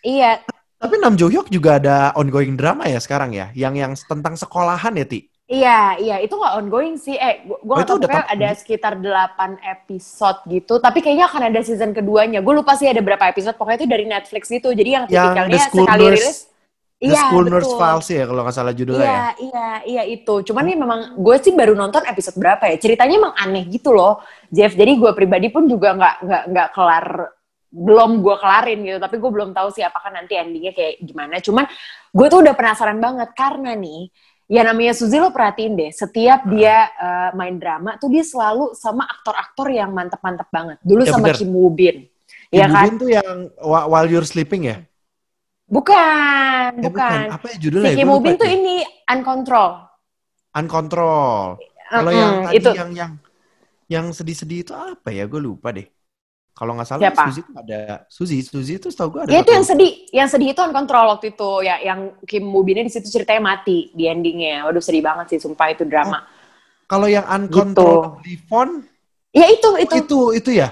iya. 0.00 0.38
Tapi 0.80 0.94
Nam 0.96 1.12
Jo 1.14 1.28
Hyuk 1.28 1.52
juga 1.52 1.76
ada 1.76 2.08
ongoing 2.16 2.56
drama 2.56 2.88
ya 2.88 2.96
sekarang 2.96 3.36
ya, 3.36 3.52
yang 3.52 3.76
yang 3.76 3.92
tentang 3.92 4.32
sekolahan 4.34 4.96
ya 4.96 5.04
Ti. 5.04 5.20
Iya, 5.44 5.98
iya, 5.98 6.16
itu 6.22 6.30
nggak 6.30 6.54
ongoing 6.56 6.94
sih. 6.94 7.18
Eh, 7.18 7.42
gue 7.42 7.58
Oh, 7.66 7.82
itu 7.82 7.90
tahu 7.90 8.06
udah 8.06 8.22
ada 8.24 8.48
nih? 8.48 8.56
sekitar 8.56 8.94
8 8.96 9.58
episode 9.60 10.46
gitu. 10.46 10.78
Tapi 10.78 11.02
kayaknya 11.02 11.26
akan 11.26 11.42
ada 11.50 11.60
season 11.60 11.90
keduanya. 11.90 12.38
Gue 12.38 12.54
lupa 12.54 12.78
sih 12.78 12.86
ada 12.86 13.02
berapa 13.02 13.26
episode. 13.26 13.58
Pokoknya 13.58 13.82
itu 13.82 13.88
dari 13.90 14.06
Netflix 14.06 14.46
gitu. 14.46 14.70
Jadi 14.70 14.90
yang 14.94 15.04
Yang 15.10 15.26
tipikalnya 15.26 15.58
sekali 15.66 15.84
Nurse- 15.98 16.14
rilis. 16.22 16.38
The 17.00 17.08
Iya, 17.10 17.20
School 17.26 17.44
betul. 17.48 17.52
Nurse 17.56 17.72
Files 17.74 18.08
ya 18.12 18.24
kalau 18.28 18.40
nggak 18.44 18.54
salah 18.54 18.74
judulnya 18.76 19.02
Iya, 19.02 19.16
ya. 19.16 19.28
iya, 19.40 19.68
iya 19.88 20.02
itu. 20.06 20.34
Cuman 20.44 20.64
ini 20.64 20.76
memang 20.78 21.00
gue 21.16 21.36
sih 21.40 21.50
baru 21.50 21.72
nonton 21.74 22.04
episode 22.06 22.36
berapa 22.36 22.70
ya. 22.70 22.76
Ceritanya 22.76 23.14
emang 23.18 23.34
aneh 23.34 23.64
gitu 23.66 23.90
loh, 23.90 24.20
Jeff. 24.46 24.76
Jadi 24.76 25.00
gue 25.00 25.10
pribadi 25.16 25.48
pun 25.48 25.64
juga 25.64 25.96
nggak 25.96 26.14
nggak 26.22 26.42
nggak 26.46 26.68
kelar, 26.70 27.06
belum 27.70 28.20
gue 28.22 28.36
kelarin 28.42 28.78
gitu. 28.86 28.98
Tapi 28.98 29.16
gue 29.22 29.30
belum 29.30 29.50
tahu 29.56 29.68
sih 29.74 29.82
apakah 29.86 30.10
nanti 30.14 30.34
endingnya 30.38 30.74
kayak 30.74 31.02
gimana. 31.02 31.38
Cuman 31.42 31.64
gue 32.10 32.26
tuh 32.30 32.38
udah 32.42 32.54
penasaran 32.58 32.98
banget 32.98 33.30
karena 33.38 33.72
nih, 33.78 34.10
ya 34.50 34.62
namanya 34.66 34.92
Suzy 34.98 35.18
lo 35.22 35.30
perhatiin 35.30 35.74
deh. 35.78 35.90
Setiap 35.94 36.46
dia 36.50 36.90
eh, 36.98 37.30
main 37.38 37.56
drama 37.56 37.96
tuh 38.02 38.10
dia 38.10 38.22
selalu 38.26 38.74
sama 38.74 39.06
aktor-aktor 39.06 39.70
yang 39.70 39.90
mantep-mantep 39.94 40.48
banget. 40.50 40.78
Dulu 40.82 41.02
Ya, 41.04 41.12
sama 41.12 41.28
bener. 41.28 41.34
Kim 41.34 41.50
Woo 41.54 41.70
Bin. 41.72 42.06
Kim 42.54 42.64
Ya 42.64 42.66
Woo 42.68 42.76
kan? 42.76 42.84
Bin 42.84 42.94
tuh 43.00 43.08
yang 43.16 43.50
Wh- 43.58 43.86
While 43.90 44.08
You're 44.10 44.26
Sleeping 44.28 44.62
ya? 44.70 44.76
Bukan, 45.74 46.70
Eh, 46.82 46.86
bukan. 46.86 47.26
Apa 47.34 47.44
ya 47.52 47.56
Si 47.80 47.86
judulnya? 47.86 47.94
Kim 47.94 48.08
Woo 48.10 48.20
Bin 48.24 48.36
tuh 48.40 48.48
ini 48.56 48.74
Uncontrol. 49.12 49.70
Uncontrol. 50.58 51.46
Kalau 51.94 52.12
yang 52.20 52.32
Mm-mm, 52.32 52.46
tadi 52.46 52.62
itu 52.62 52.70
yang 52.78 52.90
yang 53.00 53.12
yang 53.94 54.06
sedih-sedih 54.18 54.58
itu 54.64 54.72
apa 54.74 55.08
ya? 55.18 55.22
Gue 55.32 55.40
lupa 55.48 55.68
deh. 55.76 55.86
Kalau 56.50 56.76
nggak 56.76 56.88
salah 56.88 57.02
Siapa? 57.08 57.24
Suzy 57.28 57.40
itu 57.40 57.52
ada 57.56 57.80
Suzy, 58.12 58.38
Suzy 58.44 58.72
itu 58.76 58.88
setahu 58.92 59.08
gue 59.16 59.20
ada. 59.24 59.30
Ya 59.32 59.40
itu 59.40 59.50
yang 59.50 59.64
sedih, 59.64 59.92
yang 60.12 60.28
sedih 60.28 60.48
itu 60.52 60.60
uncontrol 60.60 61.16
waktu 61.16 61.32
itu 61.32 61.50
ya 61.64 61.80
yang 61.80 62.12
Kim 62.28 62.44
Woo 62.52 62.60
Binnya 62.60 62.84
di 62.84 62.92
situ 62.92 63.08
ceritanya 63.08 63.56
mati 63.56 63.88
di 63.96 64.04
endingnya. 64.04 64.68
Waduh 64.68 64.84
sedih 64.84 65.00
banget 65.00 65.32
sih 65.32 65.38
sumpah 65.40 65.72
itu 65.72 65.88
drama. 65.88 66.20
Kalau 66.84 67.06
yang 67.06 67.24
Uncontrol 67.24 68.20
Gitu. 68.20 68.26
di 68.26 68.34
phone 68.44 68.72
Ya 69.30 69.46
itu 69.46 69.68
itu. 69.78 69.94
itu 69.94 70.18
itu 70.36 70.50
ya? 70.52 70.68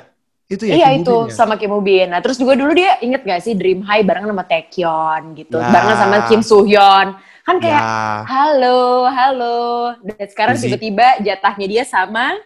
Itu 0.48 0.64
ya? 0.64 0.74
iya 0.74 0.88
Kim 0.92 1.04
itu 1.06 1.14
Bin 1.14 1.30
ya? 1.30 1.34
sama 1.36 1.54
Kim 1.56 1.70
Woo 1.72 1.80
Bin. 1.80 2.08
Nah 2.10 2.20
terus 2.20 2.36
juga 2.36 2.52
dulu 2.58 2.74
dia 2.74 2.98
inget 3.00 3.22
gak 3.22 3.40
sih 3.40 3.54
Dream 3.54 3.80
High 3.80 4.02
bareng 4.02 4.26
sama 4.26 4.44
Taekyon 4.44 5.22
gitu, 5.38 5.56
Ya. 5.56 5.70
bareng 5.70 5.94
sama 5.96 6.16
Kim 6.26 6.40
Hyun. 6.42 7.08
Kan 7.46 7.56
kayak 7.64 7.80
Ya, 7.80 8.28
halo 8.28 9.08
halo. 9.08 9.60
Dan 10.04 10.26
sekarang 10.28 10.60
tiba-tiba 10.60 11.16
jatahnya 11.22 11.64
dia 11.64 11.84
sama 11.86 12.36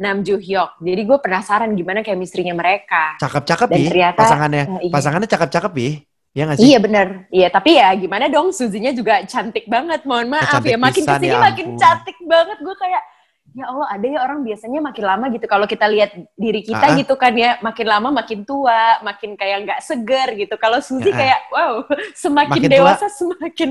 Nam 0.00 0.24
Joo 0.24 0.40
Hyuk. 0.40 0.80
Jadi 0.80 1.02
gue 1.04 1.18
penasaran 1.20 1.70
gimana 1.70 2.00
chemistry-nya 2.00 2.52
mereka. 2.52 3.20
cakep-cakep 3.20 3.68
Dan 3.68 3.76
ya 3.76 3.88
ternyata- 3.92 4.18
pasangannya. 4.18 4.64
Eh, 4.64 4.80
iya. 4.88 4.92
Pasangannya 4.92 5.28
cakep-cakep 5.28 5.72
ya? 5.76 5.90
Iya 6.30 6.42
nggak 6.46 6.56
sih? 6.56 6.64
Iya 6.64 6.78
bener. 6.78 7.06
Iya 7.28 7.48
tapi 7.50 7.70
ya 7.74 7.88
gimana 7.92 8.24
dong 8.26 8.48
Suzinya 8.50 8.90
juga 8.90 9.20
cantik 9.24 9.66
banget. 9.66 10.06
Mohon 10.06 10.26
maaf 10.32 10.56
Cantik 10.56 10.72
ya. 10.72 10.78
Makin 10.78 11.02
ke 11.02 11.12
sini 11.12 11.26
ya 11.28 11.38
makin 11.38 11.66
cantik 11.76 12.16
banget. 12.24 12.58
Gue 12.60 12.74
kayak 12.74 13.02
ya 13.50 13.64
Allah 13.66 13.88
ada 13.90 14.06
ya 14.06 14.18
orang 14.22 14.40
biasanya 14.40 14.78
makin 14.80 15.04
lama 15.04 15.26
gitu. 15.28 15.44
Kalau 15.44 15.66
kita 15.66 15.84
lihat 15.84 16.10
diri 16.32 16.62
kita 16.62 16.86
Ah. 16.86 16.94
gitu 16.94 17.18
kan 17.18 17.34
ya. 17.34 17.58
Makin 17.58 17.82
lama 17.84 18.08
makin 18.14 18.46
tua. 18.46 19.02
Makin 19.02 19.34
kayak 19.34 19.56
nggak 19.66 19.80
seger 19.82 20.28
gitu. 20.38 20.54
Kalau 20.54 20.78
Suzy 20.78 21.10
Ah. 21.10 21.18
kayak 21.18 21.40
wow. 21.50 21.74
Semakin 22.16 22.56
Makin 22.56 22.70
tua. 22.70 22.74
dewasa 22.78 23.06
semakin 23.10 23.70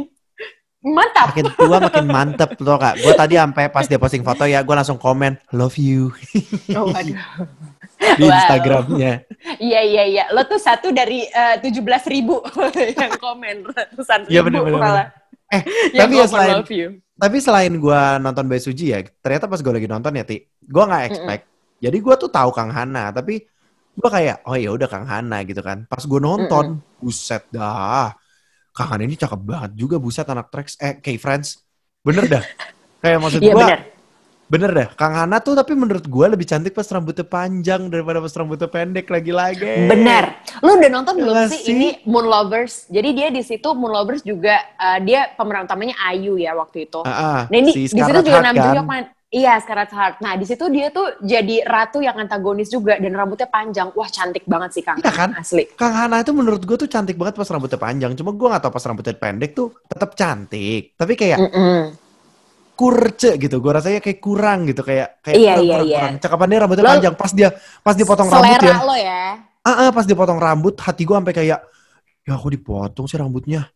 mantap. 0.79 1.35
Makin 1.35 1.47
tua 1.55 1.77
makin 1.83 2.05
mantep 2.07 2.49
loh 2.59 2.77
kak. 2.79 3.03
Gue 3.03 3.13
tadi 3.15 3.35
sampai 3.35 3.67
pas 3.67 3.85
dia 3.85 3.99
posting 3.99 4.23
foto 4.23 4.47
ya, 4.47 4.63
gue 4.63 4.75
langsung 4.75 4.99
komen 4.99 5.35
love 5.51 5.75
you. 5.75 6.11
Oh, 6.75 6.91
aduh. 6.91 7.17
di 7.99 8.23
Wow. 8.23 8.31
Instagramnya. 8.31 9.13
Iya 9.59 9.81
iya 9.83 10.03
iya. 10.07 10.23
Lo 10.31 10.47
tuh 10.47 10.55
satu 10.55 10.95
dari 10.95 11.27
tujuh 11.59 11.83
belas 11.83 12.07
ribu 12.07 12.39
yang 13.03 13.19
komen 13.19 13.67
ratusan 13.67 14.23
ribu 14.23 14.31
Iya, 14.31 14.41
bener, 14.47 14.63
bener, 14.63 14.79
malah. 14.79 15.07
Eh, 15.49 15.61
Yang 15.97 15.99
tapi 15.99 16.13
ya 16.13 16.25
selain 16.29 16.57
tapi 17.19 17.37
selain 17.43 17.73
gue 17.75 18.01
nonton 18.23 18.47
Bae 18.47 18.63
Suji 18.63 18.95
ya, 18.95 19.03
ternyata 19.19 19.51
pas 19.51 19.59
gue 19.59 19.73
lagi 19.75 19.91
nonton 19.91 20.15
ya, 20.15 20.23
Ti, 20.23 20.39
gue 20.63 20.83
nggak 20.87 21.03
expect. 21.11 21.43
Jadi 21.83 21.97
gue 21.99 22.15
tuh 22.15 22.31
tahu 22.31 22.49
Kang 22.55 22.71
Hana, 22.71 23.11
tapi 23.11 23.43
gue 23.91 24.09
kayak, 24.09 24.47
oh 24.47 24.55
ya 24.55 24.71
udah 24.71 24.87
Kang 24.87 25.03
Hana 25.03 25.43
gitu 25.43 25.59
kan. 25.59 25.83
Pas 25.91 25.99
gue 25.99 26.19
nonton, 26.23 26.79
buset 27.03 27.43
dah, 27.51 28.15
Kang 28.79 28.95
Hana 28.95 29.03
ini 29.03 29.19
cakep 29.19 29.41
banget 29.43 29.71
juga, 29.75 29.99
buset 29.99 30.23
anak 30.23 30.47
tracks, 30.47 30.79
eh, 30.79 30.95
K-Friends, 31.03 31.59
bener 31.99 32.31
dah. 32.31 32.43
kayak 33.03 33.19
maksud 33.19 33.43
gue, 33.43 33.51
benar. 33.51 33.79
bener 34.47 34.71
dah. 34.71 34.87
Kang 34.95 35.19
Hana 35.19 35.43
tuh 35.43 35.51
tapi 35.59 35.75
menurut 35.75 36.07
gue 36.07 36.25
lebih 36.31 36.47
cantik 36.47 36.71
pas 36.71 36.87
rambutnya 36.87 37.27
panjang 37.27 37.91
daripada 37.91 38.23
pas 38.23 38.31
rambutnya 38.31 38.71
pendek 38.71 39.11
lagi-lagi. 39.11 39.91
Benar. 39.91 40.47
Lu 40.63 40.79
udah 40.79 40.89
nonton 40.95 41.19
belum 41.19 41.35
Iya 41.35 41.51
sih, 41.51 41.59
sih. 41.59 41.75
ini 41.75 41.87
Moon 42.07 42.23
Lovers? 42.23 42.87
Jadi 42.87 43.09
dia 43.11 43.27
di 43.27 43.43
situ 43.43 43.67
Moon 43.75 43.91
Lovers 43.91 44.23
juga 44.23 44.55
eh, 44.63 44.99
dia 45.03 45.27
pemeran 45.35 45.67
utamanya 45.67 45.99
Ayu 46.07 46.39
ya 46.39 46.55
waktu 46.55 46.87
itu. 46.87 47.03
Ah, 47.03 47.11
ah, 47.11 47.41
Nah 47.51 47.57
ini 47.59 47.71
si 47.75 47.91
di 47.91 47.99
situ 47.99 48.19
juga 48.23 48.39
Hart 48.39 48.55
Nam 48.55 48.55
kan. 48.87 49.03
Iya, 49.29 49.61
Scarlett 49.61 49.93
Heart. 49.93 50.25
Nah, 50.25 50.33
di 50.41 50.45
situ 50.49 50.65
dia 50.73 50.89
tuh 50.89 51.21
jadi 51.21 51.61
ratu 51.61 52.01
yang 52.01 52.17
antagonis 52.17 52.65
juga 52.73 52.97
dan 52.97 53.13
rambutnya 53.13 53.45
panjang. 53.45 53.93
Wah, 53.93 54.09
cantik 54.09 54.41
banget 54.49 54.73
sih 54.73 54.81
Kang. 54.81 54.97
Iya 54.97 55.13
kan? 55.13 55.29
Asli. 55.37 55.69
Kang 55.77 55.93
Hana 55.93 56.25
itu 56.25 56.33
menurut 56.33 56.65
gue 56.65 56.73
tuh 56.73 56.89
cantik 56.89 57.13
banget 57.13 57.37
pas 57.37 57.45
rambutnya 57.45 57.77
panjang. 57.77 58.17
Cuma 58.17 58.33
gue 58.33 58.47
gak 58.49 58.61
tau 58.65 58.73
pas 58.73 58.81
rambutnya 58.89 59.13
pendek 59.13 59.53
tuh 59.53 59.69
tetap 59.85 60.17
cantik. 60.17 60.97
Tapi 60.97 61.13
kayak 61.13 61.37
Mm-mm. 61.45 61.93
kurce 62.73 63.37
gitu. 63.37 63.61
Gue 63.61 63.71
rasanya 63.77 64.01
kayak 64.01 64.17
kurang 64.17 64.65
gitu. 64.65 64.81
Kayak 64.81 65.21
kayak 65.21 65.37
Iya, 65.37 65.53
kurang, 65.53 65.61
iya, 65.61 65.73
kurang, 65.77 65.85
iya. 65.85 65.97
kurang. 66.01 66.15
Cakapannya 66.25 66.57
rambutnya 66.65 66.83
Lo- 66.85 66.91
panjang. 66.97 67.13
Pas 67.13 67.31
dia 67.37 67.49
pas 67.85 67.93
dipotong 67.93 68.29
rambut 68.33 68.49
Selera 68.57 68.65
ya. 68.65 68.77
lo 68.81 68.95
ya. 68.97 69.23
Ah, 69.61 69.71
ah, 69.85 69.89
pas 69.93 70.05
dipotong 70.09 70.39
rambut 70.41 70.73
hati 70.81 71.05
gue 71.05 71.13
sampai 71.13 71.35
kayak 71.37 71.59
ya 72.25 72.33
aku 72.33 72.49
dipotong 72.49 73.05
sih 73.05 73.21
rambutnya. 73.21 73.69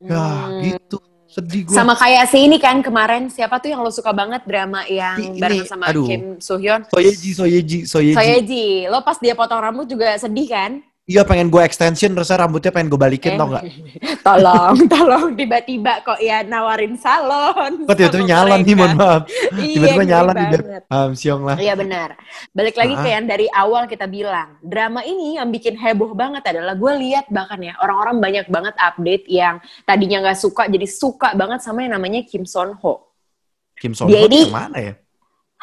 Ya 0.00 0.48
Hmm. 0.48 0.64
gitu. 0.64 0.96
Sedih 1.34 1.66
gue. 1.66 1.74
Sama 1.74 1.98
kayak 1.98 2.30
si 2.30 2.38
ini 2.38 2.62
kan 2.62 2.78
kemarin 2.78 3.26
siapa 3.26 3.58
tuh 3.58 3.74
yang 3.74 3.82
lo 3.82 3.90
suka 3.90 4.14
banget 4.14 4.46
drama 4.46 4.86
yang 4.86 5.18
Ini- 5.34 5.42
bareng 5.42 5.66
sama 5.66 5.90
aduh. 5.90 6.06
Kim 6.06 6.38
Soo 6.38 6.62
Hyun. 6.62 6.86
Soyeji, 6.86 7.30
Soyeji, 7.34 7.78
Soyeji. 7.90 8.14
Soyeji, 8.14 8.66
lo 8.86 9.02
pas 9.02 9.18
dia 9.18 9.34
potong 9.34 9.58
rambut 9.58 9.90
juga 9.90 10.14
sedih 10.14 10.46
kan? 10.46 10.78
Iya 11.04 11.20
pengen 11.20 11.52
gue 11.52 11.60
extension, 11.60 12.16
rasanya 12.16 12.48
rambutnya 12.48 12.72
pengen 12.72 12.88
gue 12.88 12.96
balikin 12.96 13.36
Eh. 13.36 13.38
tau 13.38 13.52
gak? 13.52 13.64
tolong, 14.26 14.76
tolong 14.96 15.36
tiba-tiba 15.36 16.00
kok 16.00 16.16
ya 16.16 16.40
nawarin 16.40 16.96
salon. 16.96 17.84
Kok 17.84 17.92
tiba-tiba 17.92 18.24
nyalon 18.24 18.64
nih, 18.64 18.72
mohon 18.72 18.96
maaf. 18.96 19.22
Iya, 19.60 19.68
Tiba-tiba 19.76 20.00
ngeri 20.00 20.08
nyalon 20.08 20.34
di. 20.34 20.56
Um, 20.88 21.10
siong 21.12 21.42
lah. 21.44 21.56
Iya 21.60 21.76
benar. 21.76 22.16
Balik 22.50 22.72
lagi 22.74 22.94
Ah. 22.96 23.02
ke 23.04 23.08
yang 23.10 23.24
dari 23.24 23.46
awal 23.52 23.84
kita 23.84 24.08
bilang, 24.08 24.56
drama 24.64 25.04
ini 25.04 25.36
yang 25.36 25.52
bikin 25.52 25.76
heboh 25.76 26.16
banget 26.16 26.40
adalah 26.48 26.72
gue 26.72 26.92
lihat 26.96 27.28
bahkan 27.28 27.60
ya 27.60 27.76
orang-orang 27.78 28.16
banyak 28.18 28.46
banget 28.48 28.72
update 28.74 29.28
yang 29.28 29.56
tadinya 29.84 30.24
nggak 30.24 30.40
suka 30.40 30.66
jadi 30.66 30.88
suka 30.88 31.36
banget 31.36 31.60
sama 31.60 31.84
yang 31.84 31.92
namanya 31.92 32.24
Kim 32.24 32.48
Son 32.48 32.72
Ho. 32.80 33.12
Kim 33.76 33.92
Son 33.92 34.08
Ho 34.08 34.10
Jadi- 34.10 34.48
yang 34.48 34.56
mana 34.56 34.78
ya? 34.80 34.94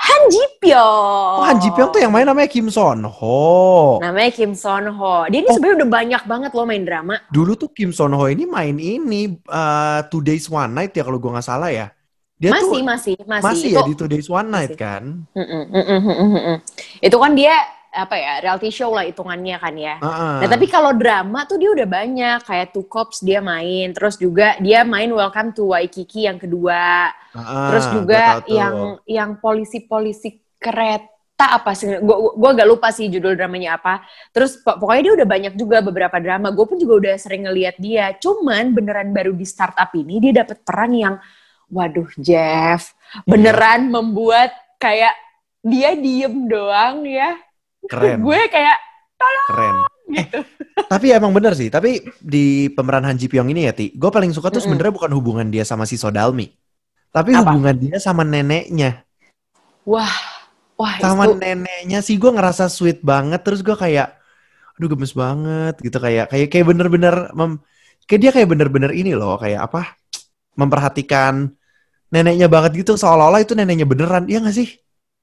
Han 0.01 0.22
Ji 0.34 0.43
Pyong. 0.58 1.38
Oh, 1.38 1.46
Han 1.46 1.62
Ji 1.62 1.70
Pyong 1.70 1.93
tuh 1.93 2.01
yang 2.01 2.10
main 2.10 2.25
namanya 2.25 2.50
Kim 2.50 2.74
Son 2.74 3.05
Ho. 3.05 4.01
Namanya 4.01 4.31
Kim 4.34 4.58
Son 4.58 4.89
Ho. 4.89 5.29
Dia 5.29 5.46
ini 5.46 5.48
Oh. 5.50 5.53
sebenarnya 5.53 5.86
udah 5.86 5.91
banyak 5.93 6.24
banget 6.25 6.51
loh 6.58 6.65
main 6.65 6.81
drama. 6.81 7.22
Dulu 7.29 7.53
tuh 7.53 7.70
Kim 7.70 7.93
Son 7.93 8.10
Ho 8.17 8.25
ini 8.25 8.50
main 8.50 8.74
ini 8.81 9.38
uh, 9.46 10.01
Two 10.10 10.25
Days 10.25 10.50
One 10.50 10.74
Night 10.74 10.98
ya 10.98 11.05
kalau 11.05 11.22
gue 11.22 11.29
nggak 11.29 11.46
salah 11.46 11.70
ya. 11.70 11.93
Dia 12.41 12.50
masih, 12.58 12.65
tuh 12.65 12.81
masih, 12.81 13.15
masih. 13.29 13.46
masih 13.46 13.70
ya 13.77 13.81
di 13.86 13.93
Two 13.93 14.10
Days 14.10 14.25
One 14.25 14.50
Night 14.50 14.74
masih. 14.74 14.81
kan. 14.81 15.03
Mm-mm, 15.38 15.63
mm-mm, 15.70 16.00
mm-mm, 16.01 16.29
mm-mm. 16.34 16.58
Itu 16.98 17.17
kan 17.22 17.38
dia 17.38 17.53
apa 17.91 18.15
ya 18.15 18.33
reality 18.39 18.71
show 18.71 18.95
lah 18.95 19.03
hitungannya 19.03 19.60
kan 19.60 19.75
ya. 19.75 19.95
Ah, 20.00 20.39
Nah 20.39 20.48
tapi 20.48 20.65
kalau 20.65 20.95
drama 20.95 21.43
tuh 21.43 21.60
dia 21.60 21.69
udah 21.75 21.83
banyak 21.83 22.39
kayak 22.48 22.71
Two 22.71 22.88
Cops 22.88 23.19
dia 23.19 23.43
main, 23.43 23.91
terus 23.91 24.15
juga 24.15 24.55
dia 24.63 24.88
main 24.88 25.12
Welcome 25.12 25.51
to 25.51 25.75
Waikiki 25.75 26.24
yang 26.24 26.39
kedua, 26.39 27.12
ah, 27.36 27.67
terus 27.67 27.86
juga 27.91 28.39
yang 28.48 28.75
yang 29.03 29.29
polisi-polisi 29.38 30.39
kereta 30.55 31.12
apa 31.60 31.75
sih? 31.75 32.00
Gue 32.00 32.31
gua 32.38 32.50
gak 32.55 32.69
lupa 32.69 32.95
sih 32.95 33.12
judul 33.12 33.36
dramanya 33.36 33.75
apa. 33.75 34.07
Terus 34.31 34.55
pok- 34.63 34.79
pokoknya 34.79 35.01
dia 35.12 35.13
udah 35.19 35.27
banyak 35.27 35.53
juga 35.60 35.83
beberapa 35.83 36.15
drama. 36.24 36.48
Gue 36.55 36.63
pun 36.69 36.79
juga 36.79 36.93
udah 37.12 37.15
sering 37.19 37.43
ngeliat 37.43 37.75
dia. 37.75 38.15
Cuman 38.15 38.71
beneran 38.71 39.12
baru 39.12 39.36
di 39.36 39.43
startup 39.43 39.91
ini 40.00 40.24
dia 40.24 40.48
dapet 40.48 40.63
peran 40.63 40.95
yang, 40.95 41.15
waduh 41.67 42.07
Jeff, 42.15 42.95
Iya. 43.12 43.27
beneran 43.27 43.91
membuat 43.91 44.55
kayak 44.79 45.12
dia 45.62 45.91
diem 46.00 46.48
doang 46.48 47.03
ya. 47.03 47.36
Keren, 47.91 48.19
Gue 48.24 48.39
kayak 48.48 48.77
keren. 49.48 49.75
gitu. 50.12 50.39
Tapi 50.91 51.05
emang 51.15 51.31
bener 51.31 51.53
sih. 51.55 51.71
Tapi 51.71 52.03
di 52.19 52.67
pemeran 52.75 53.03
Han 53.07 53.15
Ji 53.15 53.27
Pyong 53.31 53.51
ini 53.51 53.67
ya, 53.67 53.74
Ti, 53.75 53.95
gue 53.95 54.10
paling 54.12 54.31
suka 54.36 54.51
tuh 54.51 54.60
sebenarnya 54.63 54.91
bukan 54.91 55.12
hubungan 55.15 55.48
dia 55.48 55.63
sama 55.63 55.88
si 55.88 55.95
Sodalmi, 55.95 56.51
tapi 57.15 57.31
Apa? 57.36 57.55
hubungan 57.55 57.75
dia 57.75 57.98
sama 58.00 58.24
neneknya. 58.27 59.03
Wah, 59.88 60.13
wah 60.77 60.93
sama 61.01 61.25
itu 61.25 61.33
neneknya 61.41 62.00
sih 62.05 62.15
gue 62.21 62.31
ngerasa 62.31 62.69
sweet 62.69 63.00
banget 63.01 63.41
terus 63.41 63.62
gue 63.65 63.74
kayak 63.74 64.13
aduh 64.77 64.89
gemes 64.91 65.13
banget 65.13 65.74
gitu 65.81 65.98
kayak 66.01 66.25
kayak 66.31 66.48
kayak 66.53 66.65
bener-bener 66.69 67.15
mem- 67.38 67.62
kayak 68.07 68.19
dia 68.24 68.31
kayak 68.36 68.50
bener-bener 68.50 68.91
ini 68.93 69.12
loh 69.13 69.38
kayak 69.38 69.69
apa 69.69 69.98
memperhatikan 70.57 71.50
neneknya 72.13 72.48
banget 72.51 72.71
gitu 72.86 72.93
seolah-olah 73.00 73.41
itu 73.45 73.53
neneknya 73.57 73.88
beneran 73.88 74.25
iya 74.31 74.41
gak 74.43 74.55
sih 74.55 74.69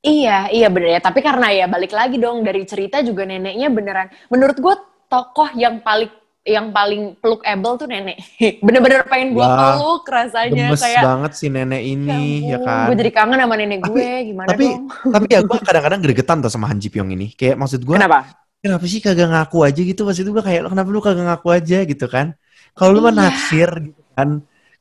iya 0.01 0.47
iya 0.49 0.69
bener 0.69 0.95
ya. 0.95 1.01
Tapi 1.01 1.21
karena 1.21 1.49
ya 1.51 1.67
balik 1.67 1.91
lagi 1.91 2.17
dong 2.17 2.43
dari 2.43 2.63
cerita 2.63 3.01
juga 3.01 3.23
neneknya 3.23 3.69
beneran. 3.69 4.09
Menurut 4.29 4.57
gue 4.57 4.75
tokoh 5.07 5.51
yang 5.55 5.81
paling 5.81 6.11
yang 6.43 6.73
paling 6.73 7.13
pelukable 7.21 7.77
tuh 7.77 7.85
nenek. 7.85 8.17
Bener-bener 8.65 9.05
pengen 9.05 9.37
gue 9.37 9.45
peluk 9.45 10.03
rasanya 10.09 10.73
gemes 10.73 10.81
kayak. 10.81 11.03
banget 11.05 11.33
si 11.35 11.47
nenek 11.47 11.83
ini 11.83 12.49
ya, 12.49 12.59
kan 12.59 12.89
Gue 12.89 12.97
jadi 12.97 13.11
kangen 13.13 13.37
sama 13.39 13.55
nenek 13.55 13.79
Tapi- 13.83 13.93
gue. 13.93 14.11
Gimana 14.33 14.49
tapi 14.49 14.65
dong? 14.65 14.85
tapi 15.15 15.27
ya 15.29 15.41
gue 15.45 15.59
kadang-kadang 15.61 16.01
gregetan 16.01 16.37
tuh 16.41 16.49
sama 16.49 16.67
Han 16.67 16.79
Ji 16.79 16.89
Pyong 16.89 17.13
ini 17.13 17.33
kayak 17.33 17.57
maksud 17.57 17.85
gue 17.85 17.95
Kenapa? 17.95 18.33
kenapa 18.59 18.85
sih 18.85 18.99
kagak 18.99 19.29
ngaku 19.29 19.59
aja 19.63 19.81
gitu 19.81 20.03
maksud 20.03 20.25
gue 20.25 20.43
kayak 20.43 20.67
kenapa 20.67 20.89
lu 20.89 20.99
kagak 20.99 21.27
ngaku 21.27 21.49
aja 21.53 21.79
gitu 21.85 22.07
kan 22.09 22.33
kalau 22.73 22.91
lu 22.91 23.01
mah 23.01 23.13
Iya. 23.13 23.21
naksir 23.23 23.71
gitu 23.85 24.03
kan 24.13 24.29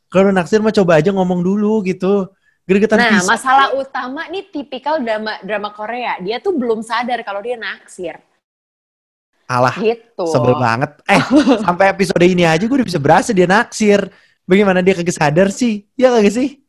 kalau 0.07 0.29
naksir 0.31 0.59
mah 0.61 0.71
coba 0.71 0.97
aja 0.97 1.11
ngomong 1.11 1.43
dulu 1.43 1.83
gitu 1.83 2.31
gregetan 2.67 2.99
Nah, 2.99 3.11
pisan. 3.15 3.29
masalah 3.31 3.67
utama 3.79 4.27
nih 4.27 4.51
tipikal 4.51 4.99
drama 4.99 5.39
drama 5.39 5.71
Korea. 5.71 6.19
Dia 6.19 6.43
tuh 6.43 6.51
belum 6.53 6.83
sadar 6.83 7.23
kalau 7.23 7.39
dia 7.39 7.55
naksir. 7.55 8.19
alah 9.47 9.71
Gitu. 9.79 10.27
Sebel 10.27 10.59
banget. 10.59 10.91
Eh, 11.07 11.23
sampai 11.65 11.95
episode 11.95 12.19
ini 12.27 12.43
aja 12.43 12.59
gue 12.59 12.77
udah 12.83 12.83
bisa 12.83 12.99
berasa 12.99 13.31
dia 13.31 13.47
naksir. 13.47 14.11
Bagaimana 14.43 14.83
dia 14.83 14.91
kagak 14.91 15.15
sadar 15.15 15.47
sih? 15.47 15.87
Iya 15.95 16.11
kagak 16.19 16.35
sih? 16.35 16.59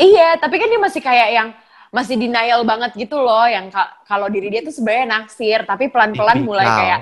Iya, 0.00 0.40
tapi 0.40 0.56
kan 0.56 0.68
dia 0.72 0.80
masih 0.80 1.04
kayak 1.04 1.28
yang 1.28 1.48
masih 1.92 2.16
denial 2.16 2.64
banget 2.64 2.96
gitu 2.96 3.20
loh, 3.20 3.44
yang 3.44 3.68
ka- 3.68 4.00
kalau 4.08 4.32
diri 4.32 4.48
dia 4.48 4.64
tuh 4.64 4.72
sebenarnya 4.72 5.20
naksir, 5.20 5.68
tapi 5.68 5.92
pelan-pelan 5.92 6.40
mulai 6.40 6.64
kayak 6.64 7.00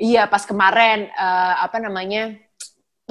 iya 0.00 0.24
pas 0.24 0.40
kemarin 0.48 1.04
eh, 1.12 1.54
apa 1.60 1.76
namanya 1.76 2.32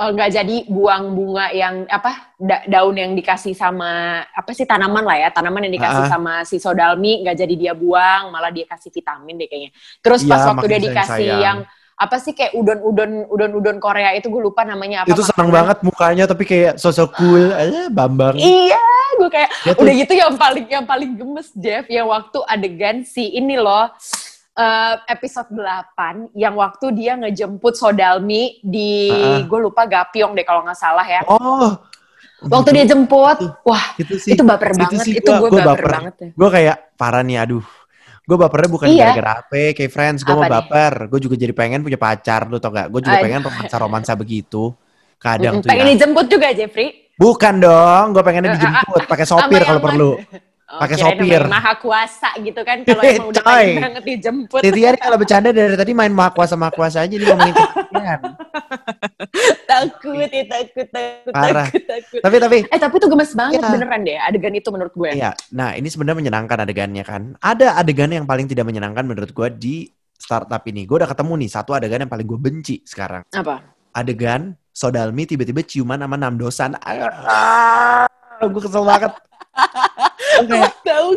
nggak 0.04 0.32
jadi 0.32 0.56
buang 0.66 1.04
bunga 1.12 1.46
yang 1.52 1.86
apa 1.86 2.34
da- 2.36 2.66
daun 2.66 2.94
yang 2.94 3.12
dikasih 3.12 3.54
sama 3.54 3.92
apa 4.26 4.50
sih 4.50 4.64
tanaman 4.64 5.04
lah 5.04 5.14
ya 5.16 5.30
tanaman 5.30 5.62
yang 5.64 5.76
dikasih 5.76 6.04
Ah. 6.04 6.10
sama 6.10 6.34
si 6.42 6.58
Sodalmi 6.58 7.22
nggak 7.22 7.38
jadi 7.38 7.54
dia 7.56 7.74
buang 7.74 8.30
malah 8.30 8.50
dia 8.50 8.66
kasih 8.66 8.90
vitamin 8.90 9.36
deh 9.36 9.46
kayaknya 9.46 9.70
terus 10.00 10.22
Iya, 10.22 10.32
pas 10.32 10.42
waktu 10.48 10.66
dia 10.68 10.80
dikasih 10.82 11.06
sayang-sayang. 11.22 11.42
yang 11.44 11.58
apa 11.94 12.18
sih 12.18 12.32
kayak 12.32 12.52
udon-udon 12.52 13.30
udon-udon 13.30 13.78
Korea 13.78 14.10
itu 14.12 14.26
gue 14.26 14.42
lupa 14.42 14.64
namanya 14.64 15.06
apa 15.06 15.12
Itu 15.12 15.22
seneng 15.22 15.50
banget 15.50 15.78
mukanya 15.82 16.26
tapi 16.26 16.44
kayak 16.44 16.74
sosok 16.76 17.14
cool 17.14 17.54
aja 17.54 17.88
Bambang. 17.88 18.34
Iya, 18.34 18.82
gue 19.16 19.30
kayak 19.30 19.50
tuh- 19.68 19.78
udah 19.78 19.94
gitu 19.96 20.14
yang 20.16 20.34
paling 20.34 20.66
yang 20.68 20.82
paling 20.84 21.14
gemes 21.14 21.54
Jeff 21.54 21.86
yang 21.88 22.10
waktu 22.10 22.42
adegan 22.44 23.06
si 23.06 23.30
ini 23.30 23.54
loh 23.54 23.86
eh, 24.54 24.96
episode 25.08 25.50
8 25.50 26.34
yang 26.34 26.54
waktu 26.54 26.92
dia 26.92 27.16
ngejemput 27.16 27.74
Sodalmi 27.74 28.60
di 28.60 29.08
Ah. 29.10 29.42
gue 29.42 29.60
lupa 29.62 29.84
Gapyong 29.84 30.34
deh 30.34 30.44
kalau 30.44 30.62
nggak 30.62 30.76
salah 30.76 31.04
ya. 31.04 31.22
Oh. 31.26 31.80
Waktu 32.42 32.74
dia 32.74 32.86
jemput, 32.88 33.38
wah 33.62 33.86
itu 33.96 34.18
sih. 34.18 34.34
itu 34.34 34.42
baper 34.42 34.74
itu 34.74 34.82
banget, 34.82 35.06
sih 35.06 35.14
itu 35.14 35.30
gue 35.30 35.46
baper, 35.48 35.62
baper. 35.64 35.90
banget 35.94 36.16
ya. 36.18 36.30
Gue 36.34 36.50
kayak 36.50 36.78
parah 36.96 37.22
nih 37.22 37.38
aduh. 37.38 37.62
Gue 38.22 38.38
bapernya 38.38 38.70
bukan 38.70 38.88
Iya. 38.88 39.14
gara-gara 39.14 39.32
apa, 39.40 39.64
kayak 39.72 39.92
friends. 39.92 40.22
Gue 40.22 40.34
mau 40.34 40.50
baper. 40.50 41.06
Gue 41.06 41.20
juga 41.20 41.36
jadi 41.36 41.54
pengen 41.54 41.82
punya 41.82 41.98
pacar, 41.98 42.46
lu 42.46 42.58
tau 42.58 42.72
gak? 42.72 42.90
Gue 42.90 43.02
juga 43.02 43.18
Aduh. 43.18 43.26
pengen 43.26 43.42
romansa-romansa 43.44 44.14
begitu. 44.16 44.74
Kadang 45.18 45.62
Mm-mm, 45.62 45.64
tuh 45.64 45.70
pengen 45.70 45.86
ya. 45.86 45.92
dijemput 45.94 46.26
juga 46.26 46.48
Jeffrey. 46.50 46.90
Bukan 47.14 47.54
dong, 47.62 48.06
gue 48.12 48.24
pengennya 48.24 48.50
dijemput 48.58 49.06
pakai 49.06 49.26
sopir 49.26 49.62
kalau 49.62 49.78
perlu. 49.80 50.12
Oh, 50.72 50.80
Pakai 50.80 50.96
sopir. 50.96 51.44
Maha 51.52 51.76
kuasa 51.84 52.32
gitu 52.40 52.64
kan 52.64 52.80
kalau 52.88 53.04
emang 53.04 53.28
udah 53.36 53.44
pengen 53.44 53.84
banget 53.84 54.04
dijemput. 54.08 54.64
Titian 54.64 54.96
kalau 54.96 55.20
bercanda 55.20 55.52
dari 55.52 55.76
tadi 55.76 55.92
main 55.92 56.16
maha 56.16 56.32
kuasa 56.32 56.56
maha 56.56 56.72
kuasa 56.72 57.04
aja 57.04 57.12
nih 57.12 57.28
ngomongin 57.28 57.56
takut, 59.68 60.16
ya, 60.32 60.44
takut, 60.48 60.88
takut, 60.88 61.32
Parah. 61.32 61.68
takut, 61.68 61.84
takut. 61.84 62.20
tapi 62.24 62.36
tapi 62.40 62.58
Eh 62.68 62.80
tapi 62.80 62.96
itu 62.98 63.08
gemes 63.08 63.32
banget 63.36 63.60
Iya. 63.60 63.70
beneran 63.70 64.00
deh 64.04 64.18
adegan 64.18 64.54
itu 64.56 64.70
menurut 64.72 64.94
gue. 64.96 65.12
Iya, 65.12 65.32
nah 65.52 65.76
ini 65.76 65.88
sebenarnya 65.88 66.18
menyenangkan 66.24 66.58
adegannya 66.64 67.04
kan. 67.04 67.36
Ada 67.38 67.76
adegan 67.76 68.12
yang 68.12 68.24
paling 68.24 68.48
tidak 68.48 68.64
menyenangkan 68.64 69.04
menurut 69.04 69.32
gue 69.32 69.48
di 69.52 69.76
startup 70.16 70.64
ini. 70.66 70.88
Gue 70.88 71.04
udah 71.04 71.10
ketemu 71.12 71.34
nih 71.46 71.50
satu 71.52 71.76
adegan 71.76 72.00
yang 72.04 72.12
paling 72.12 72.24
gue 72.24 72.40
benci 72.40 72.80
sekarang. 72.84 73.28
Apa? 73.32 73.60
Adegan 73.92 74.56
Sodalmi 74.72 75.28
tiba-tiba 75.28 75.60
ciuman 75.62 76.00
sama 76.00 76.16
Namdosan. 76.16 76.80
Ah, 76.80 78.08
gue 78.40 78.62
kesel 78.62 78.88
banget. 78.88 79.12
Gua 80.46 80.50
kayak, 80.50 80.74
Tahu. 80.82 81.10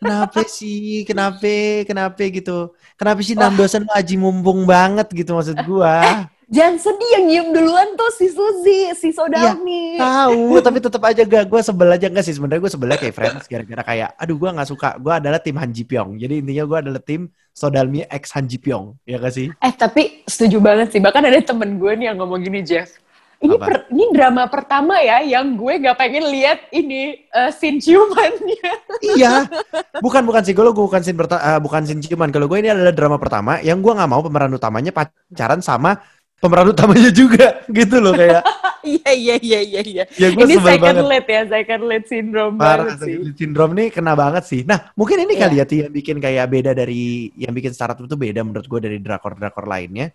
kenapa 0.00 0.40
sih? 0.48 1.04
Kenapa? 1.04 1.84
Kenapa 1.84 2.20
gitu? 2.20 2.72
Kenapa 2.96 3.20
sih 3.20 3.36
Namdosan 3.36 3.84
lu 3.84 3.92
aji 3.92 4.16
mumpung 4.16 4.64
banget 4.64 5.08
gitu 5.12 5.36
maksud 5.36 5.56
gua? 5.68 6.28
Jangan 6.46 6.78
sedih 6.78 7.10
yang 7.18 7.24
nyium 7.26 7.48
duluan 7.50 7.98
tuh 7.98 8.06
si 8.14 8.30
Suzy, 8.30 8.94
si 8.94 9.10
Sodalmi. 9.10 9.98
Tahu, 9.98 10.62
tapi 10.62 10.78
tetap 10.78 11.02
aja 11.02 11.26
gak. 11.26 11.50
Gue 11.50 11.58
sebel 11.58 11.90
aja 11.90 12.06
gak 12.06 12.22
sih 12.22 12.38
sebenarnya 12.38 12.62
gue 12.62 12.70
sebelnya 12.70 12.98
kayak 13.02 13.14
friends 13.18 13.50
gara-gara 13.50 13.82
kayak, 13.82 14.14
aduh 14.14 14.38
gue 14.38 14.50
nggak 14.54 14.70
suka. 14.70 14.94
Gue 15.02 15.10
adalah 15.10 15.42
tim 15.42 15.58
Han 15.58 15.74
Ji 15.74 15.82
Pyong. 15.82 16.14
Jadi 16.22 16.46
intinya 16.46 16.62
gue 16.70 16.78
adalah 16.86 17.02
tim 17.02 17.34
Sodalmi 17.50 18.06
X 18.06 18.30
Han 18.38 18.46
Ji 18.46 18.62
Pyong, 18.62 18.94
ya 19.02 19.18
gak 19.18 19.34
sih? 19.34 19.50
Eh 19.58 19.72
tapi 19.74 20.22
setuju 20.22 20.62
banget 20.62 20.94
sih. 20.94 21.02
Bahkan 21.02 21.22
ada 21.26 21.34
temen 21.42 21.82
gue 21.82 21.92
nih 21.98 22.14
yang 22.14 22.22
ngomong 22.22 22.38
gini 22.38 22.62
Jeff. 22.62 22.94
Ini 23.36 23.52
Apa? 23.60 23.64
per- 23.68 23.86
ini 23.92 24.04
drama 24.16 24.48
pertama 24.48 24.96
ya 24.98 25.20
yang 25.20 25.54
gue 25.54 25.76
gak 25.76 25.96
pengen 25.96 26.24
lihat 26.32 26.72
ini 26.72 27.20
eh, 27.26 27.50
scene 27.52 27.76
ciumannya. 27.76 28.70
iya, 29.12 29.44
bukan 30.04 30.24
bukan 30.24 30.40
sih. 30.40 30.56
Gue 30.56 30.72
bukan 30.72 31.04
scene 31.04 31.14
perta- 31.14 31.42
eh, 31.42 31.60
bukan 31.60 31.84
scene 31.84 32.00
ciuman. 32.00 32.32
Kalau 32.32 32.48
gue 32.48 32.58
ini 32.58 32.72
adalah 32.72 32.96
drama 32.96 33.20
pertama 33.20 33.60
yang 33.60 33.84
gue 33.84 33.92
nggak 33.92 34.08
mau 34.08 34.24
pemeran 34.24 34.50
utamanya 34.50 34.88
pacaran 34.88 35.60
sama 35.60 36.00
pemeran 36.36 36.72
utamanya 36.72 37.12
juga, 37.12 37.60
gitu 37.76 38.00
loh 38.00 38.16
kayak. 38.16 38.40
Iya 38.86 39.10
iya 39.18 39.34
iya 39.42 39.60
iya 39.66 39.80
iya. 39.82 40.04
Ya 40.14 40.30
Ini 40.30 40.62
second 40.62 40.78
banget. 41.02 41.10
lead 41.10 41.26
ya, 41.26 41.42
second 41.50 41.82
lead 41.90 42.04
syndrome 42.06 42.54
Parah, 42.54 42.86
banget 42.86 43.02
sih. 43.02 43.14
second 43.18 43.34
syndrome 43.34 43.72
nih 43.74 43.88
kena 43.90 44.14
banget 44.14 44.44
sih. 44.46 44.62
Nah, 44.62 44.94
mungkin 44.94 45.26
ini 45.26 45.34
Iya. 45.34 45.42
kali 45.42 45.54
ya 45.58 45.64
Ti, 45.66 45.76
yang 45.82 45.90
bikin 45.90 46.16
kayak 46.22 46.46
beda 46.46 46.70
dari 46.70 47.26
yang 47.34 47.50
bikin 47.50 47.74
startup 47.74 47.98
itu 47.98 48.14
beda 48.14 48.46
menurut 48.46 48.62
gue 48.62 48.78
dari 48.78 49.02
drakor-drakor 49.02 49.66
lainnya. 49.66 50.14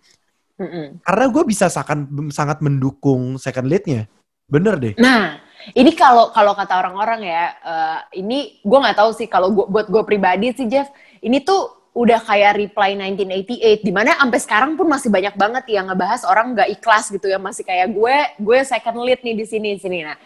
Mm-mm. 0.62 0.86
Karena 1.02 1.26
gue 1.26 1.42
bisa 1.42 1.66
sakan, 1.66 2.30
sangat 2.30 2.62
mendukung 2.62 3.34
second 3.42 3.66
lead-nya. 3.66 4.06
Bener 4.46 4.78
deh. 4.78 4.94
Nah, 5.02 5.42
ini 5.74 5.90
kalau 5.98 6.30
kalau 6.30 6.54
kata 6.54 6.78
orang-orang 6.78 7.26
ya, 7.26 7.44
eh, 7.62 7.98
ini 8.22 8.62
gue 8.62 8.78
nggak 8.78 8.98
tahu 8.98 9.10
sih 9.10 9.26
kalau 9.26 9.50
gua, 9.50 9.66
buat 9.66 9.86
gue 9.90 10.02
pribadi 10.06 10.54
sih 10.54 10.70
Jeff, 10.70 10.90
ini 11.18 11.42
tuh 11.42 11.90
udah 11.92 12.24
kayak 12.24 12.56
Reply 12.56 12.96
1988, 12.96 13.84
di 13.84 13.92
mana 13.92 14.16
sampai 14.16 14.40
sekarang 14.40 14.70
pun 14.80 14.88
masih 14.88 15.12
banyak 15.12 15.34
banget 15.36 15.64
yang 15.68 15.92
ngebahas 15.92 16.24
orang 16.24 16.56
nggak 16.56 16.70
ikhlas 16.78 17.10
gitu 17.10 17.26
ya, 17.28 17.36
masih 17.42 17.66
kayak 17.66 17.92
gue 17.92 18.16
gue 18.40 18.58
second 18.64 18.98
lead 19.02 19.20
nih 19.20 19.34
di 19.36 19.44
sini 19.44 19.68
di 19.76 19.80
sini. 19.82 19.98
Nah, 20.06 20.16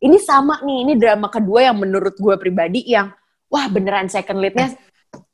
ini 0.00 0.16
sama 0.22 0.62
nih, 0.64 0.78
ini 0.88 0.92
drama 0.96 1.28
kedua 1.28 1.66
yang 1.72 1.76
menurut 1.76 2.16
gue 2.16 2.34
pribadi 2.40 2.88
yang 2.88 3.12
wah 3.50 3.66
beneran 3.68 4.08
second 4.08 4.38
leadnya, 4.38 4.72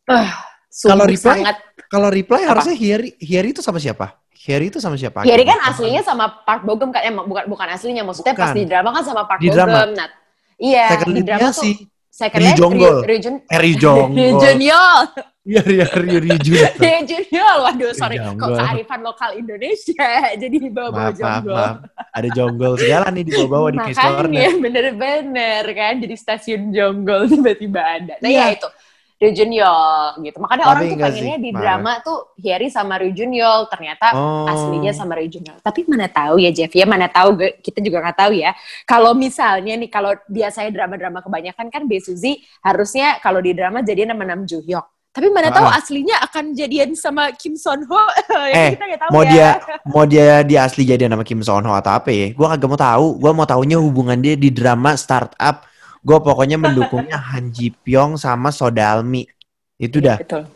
eh 0.09 0.31
Kalau 0.77 1.07
sungguh 1.07 1.17
Reply, 1.17 1.39
sangat 1.41 1.57
kalau 1.87 2.09
reply 2.11 2.43
Apa? 2.45 2.51
harusnya 2.59 2.77
Hieri, 2.77 3.11
Hieri 3.17 3.55
itu 3.55 3.63
sama 3.63 3.79
siapa? 3.81 4.19
Hieri 4.37 4.69
itu 4.69 4.79
sama 4.79 4.95
siapa? 4.95 5.25
Hieri 5.25 5.43
kan 5.43 5.59
aslinya 5.65 6.01
sama 6.01 6.29
Park 6.39 6.63
Bogum 6.63 6.89
kan 6.89 7.01
emang 7.03 7.25
bukan 7.25 7.45
bukan 7.47 7.67
aslinya 7.67 8.03
maksudnya 8.03 8.33
pas 8.33 8.53
Bukan. 8.53 8.59
di 8.59 8.65
drama 8.65 8.89
kan 8.93 9.03
sama 9.03 9.23
Park 9.25 9.41
Di 9.41 9.49
Bogum. 9.49 9.57
drama. 9.59 9.81
Nah, 9.89 10.09
iya 10.57 10.87
Second 10.91 11.13
di 11.13 11.23
drama 11.23 11.49
tuh 11.49 11.55
si 11.57 11.71
second 12.09 12.41
lead 12.41 12.55
Jonggol. 12.55 12.97
Ri- 12.99 13.09
Rijun 13.11 13.35
Eri 13.47 13.73
Jonggol. 13.75 14.17
Rijuniol. 14.31 14.99
Iya, 15.47 15.63
iya, 15.65 15.87
iya, 15.87 16.19
Rijun. 16.19 16.71
Rijuniol. 16.77 17.57
Waduh, 17.63 17.93
sorry. 17.93 18.17
Kok 18.17 18.25
Jonggol. 18.29 18.57
kearifan 18.57 19.01
lokal 19.01 19.31
Indonesia 19.33 20.09
jadi 20.43 20.57
bawa-bawa 20.69 20.91
Maaf, 20.91 21.15
maaf, 21.15 21.19
jonggol. 21.39 21.57
maaf. 21.57 21.77
Ada 22.13 22.29
jonggol 22.31 22.73
segala 22.77 23.07
nih 23.09 23.23
di 23.23 23.33
bawah-bawah 23.33 23.69
di. 23.69 23.79
Makanya 23.87 24.51
bener-bener 24.59 25.65
kan 25.71 25.95
jadi 25.99 26.15
stasiun 26.15 26.63
jonggol 26.71 27.27
tiba-tiba 27.27 27.81
ada. 27.81 28.15
Nah 28.19 28.29
Iya. 28.29 28.45
ya 28.45 28.55
itu. 28.55 28.69
Ryujunyol 29.17 30.21
gitu. 30.23 30.37
Makanya 30.39 30.63
Tapi 30.63 30.71
orang 30.71 30.83
tuh 30.83 30.97
pengennya 30.99 31.37
sih, 31.37 31.43
di 31.43 31.51
drama 31.51 31.93
tuh 32.01 32.19
Hyeri 32.37 32.69
sama 32.69 32.95
Ryujunyol. 32.97 33.61
Ternyata 33.67 34.07
Oh. 34.13 34.45
aslinya 34.45 34.93
sama 34.93 35.17
Ryujunyol. 35.17 35.59
Tapi 35.61 35.89
mana 35.89 36.07
tahu 36.07 36.37
ya 36.39 36.51
Jeff 36.51 36.71
ya, 36.71 36.85
mana 36.85 37.09
tahu 37.09 37.35
kita 37.59 37.81
juga 37.81 38.01
nggak 38.01 38.19
tahu 38.19 38.33
ya. 38.37 38.53
Kalau 38.85 39.13
misalnya 39.13 39.73
nih 39.75 39.89
kalau 39.89 40.13
biasanya 40.27 40.71
drama-drama 40.71 41.21
kebanyakan 41.21 41.67
kan 41.69 41.83
Besuzi 41.85 42.37
harusnya 42.61 43.17
kalau 43.19 43.41
di 43.41 43.53
drama 43.53 43.81
jadian 43.81 44.13
sama 44.13 44.25
Nam 44.25 44.45
Joo 44.45 44.61
Hyuk. 44.61 44.85
Tapi 45.11 45.33
mana 45.33 45.49
tahu 45.49 45.65
Ah. 45.65 45.81
aslinya 45.81 46.21
akan 46.21 46.53
jadian 46.53 46.93
sama 46.93 47.33
Kim 47.33 47.57
Son 47.57 47.81
Ho. 47.89 48.01
Eh, 48.53 48.77
kita 48.77 49.01
tahu 49.01 49.11
mau 49.11 49.25
ya. 49.25 49.31
dia 49.33 49.49
mau 49.89 50.05
dia 50.05 50.45
dia 50.45 50.61
asli 50.63 50.85
jadi 50.85 51.09
nama 51.09 51.25
Kim 51.25 51.41
Son 51.41 51.65
Ho 51.65 51.73
atau 51.73 51.97
apa 51.97 52.13
ya? 52.13 52.37
Gua 52.37 52.53
kagak 52.53 52.69
mau 52.69 52.77
tahu. 52.77 53.07
Gua 53.17 53.33
mau 53.33 53.49
taunya 53.49 53.81
hubungan 53.81 54.21
dia 54.21 54.37
di 54.37 54.53
drama 54.53 54.93
startup. 54.93 55.65
Gua 56.07 56.23
pokoknya 56.23 56.55
mendukungnya 56.55 57.19
Han 57.35 57.51
Ji 57.51 57.75
Pyong 57.75 58.15
sama 58.15 58.55
Sodalmi. 58.55 59.27
Itu 59.75 59.99
dah. 59.99 60.23
Betul. 60.23 60.47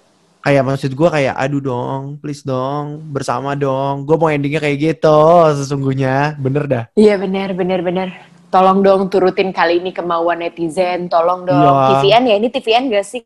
Kayak 0.40 0.62
maksud 0.64 0.94
gua 0.94 1.10
kayak 1.10 1.34
aduh 1.36 1.60
dong, 1.60 2.02
please 2.22 2.46
dong, 2.46 3.02
bersama 3.10 3.58
dong. 3.58 4.06
Gua 4.06 4.16
mau 4.16 4.30
endingnya 4.30 4.62
kayak 4.62 4.78
gitu 4.78 5.18
sesungguhnya. 5.58 6.38
Bener 6.38 6.64
dah. 6.70 6.84
Iya 6.94 7.18
benar 7.18 7.50
benar 7.58 7.82
benar. 7.82 8.08
Tolong 8.50 8.82
dong 8.82 9.10
turutin 9.10 9.50
kali 9.50 9.82
ini 9.82 9.90
kemauan 9.90 10.38
netizen. 10.38 11.10
Tolong 11.10 11.42
dong. 11.42 11.58
Iya. 11.58 11.98
TVN 11.98 12.22
ya 12.30 12.34
ini 12.38 12.48
TVN 12.48 12.84
gak 12.88 13.06
sih? 13.06 13.22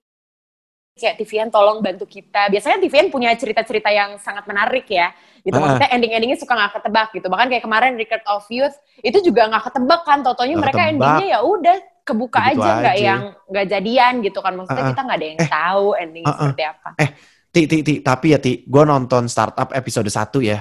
Kayak 0.95 1.17
TVN 1.21 1.49
tolong 1.51 1.81
bantu 1.85 2.05
kita. 2.09 2.49
Biasanya 2.53 2.81
TVN 2.81 3.09
punya 3.09 3.33
cerita-cerita 3.37 3.89
yang 3.89 4.17
sangat 4.21 4.45
menarik 4.49 4.85
ya. 4.89 5.13
Gitu 5.45 5.53
Ah. 5.57 5.61
maksudnya 5.61 5.91
ending-endingnya 5.93 6.39
suka 6.41 6.57
nggak 6.57 6.73
ketebak 6.81 7.09
gitu. 7.13 7.27
Bahkan 7.29 7.47
kayak 7.53 7.65
kemarin 7.65 7.93
Record 8.01 8.25
of 8.33 8.45
Youth 8.49 8.77
itu 9.01 9.19
juga 9.21 9.49
nggak 9.49 9.65
ketebak 9.71 10.01
kan. 10.05 10.19
Totonya 10.25 10.57
mereka 10.57 10.81
ketebak. 10.83 10.93
endingnya 10.93 11.27
ya 11.37 11.41
udah 11.41 11.79
kebuka 12.05 12.38
Begitu 12.53 12.61
aja 12.61 12.71
nggak 12.79 12.97
yang 13.01 13.23
nggak 13.49 13.67
jadian 13.67 14.14
gitu 14.21 14.38
kan. 14.38 14.53
Maksudnya 14.55 14.77
Ah, 14.79 14.87
ah. 14.87 14.90
kita 14.93 15.03
nggak 15.03 15.19
ada 15.19 15.27
yang 15.27 15.40
tahu 15.49 15.87
endingnya 15.97 16.29
Ah, 16.29 16.37
ah. 16.37 16.40
seperti 16.45 16.62
apa. 16.69 16.88
Ti, 17.55 17.62
ti, 17.64 17.77
ti. 17.81 17.95
Tapi 18.03 18.27
ya, 18.35 18.38
Ti, 18.38 18.53
gua 18.67 18.83
nonton 18.83 19.31
startup 19.31 19.71
episode 19.73 20.11
1 20.11 20.43
ya. 20.43 20.59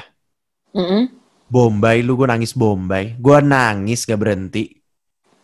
Mm-mm. 0.73 1.09
Bombay, 1.49 2.01
lu 2.01 2.17
gue 2.17 2.25
nangis 2.25 2.53
Bombay. 2.53 3.13
Gua 3.17 3.37
nangis 3.37 4.05
gak 4.05 4.17
berhenti. 4.17 4.73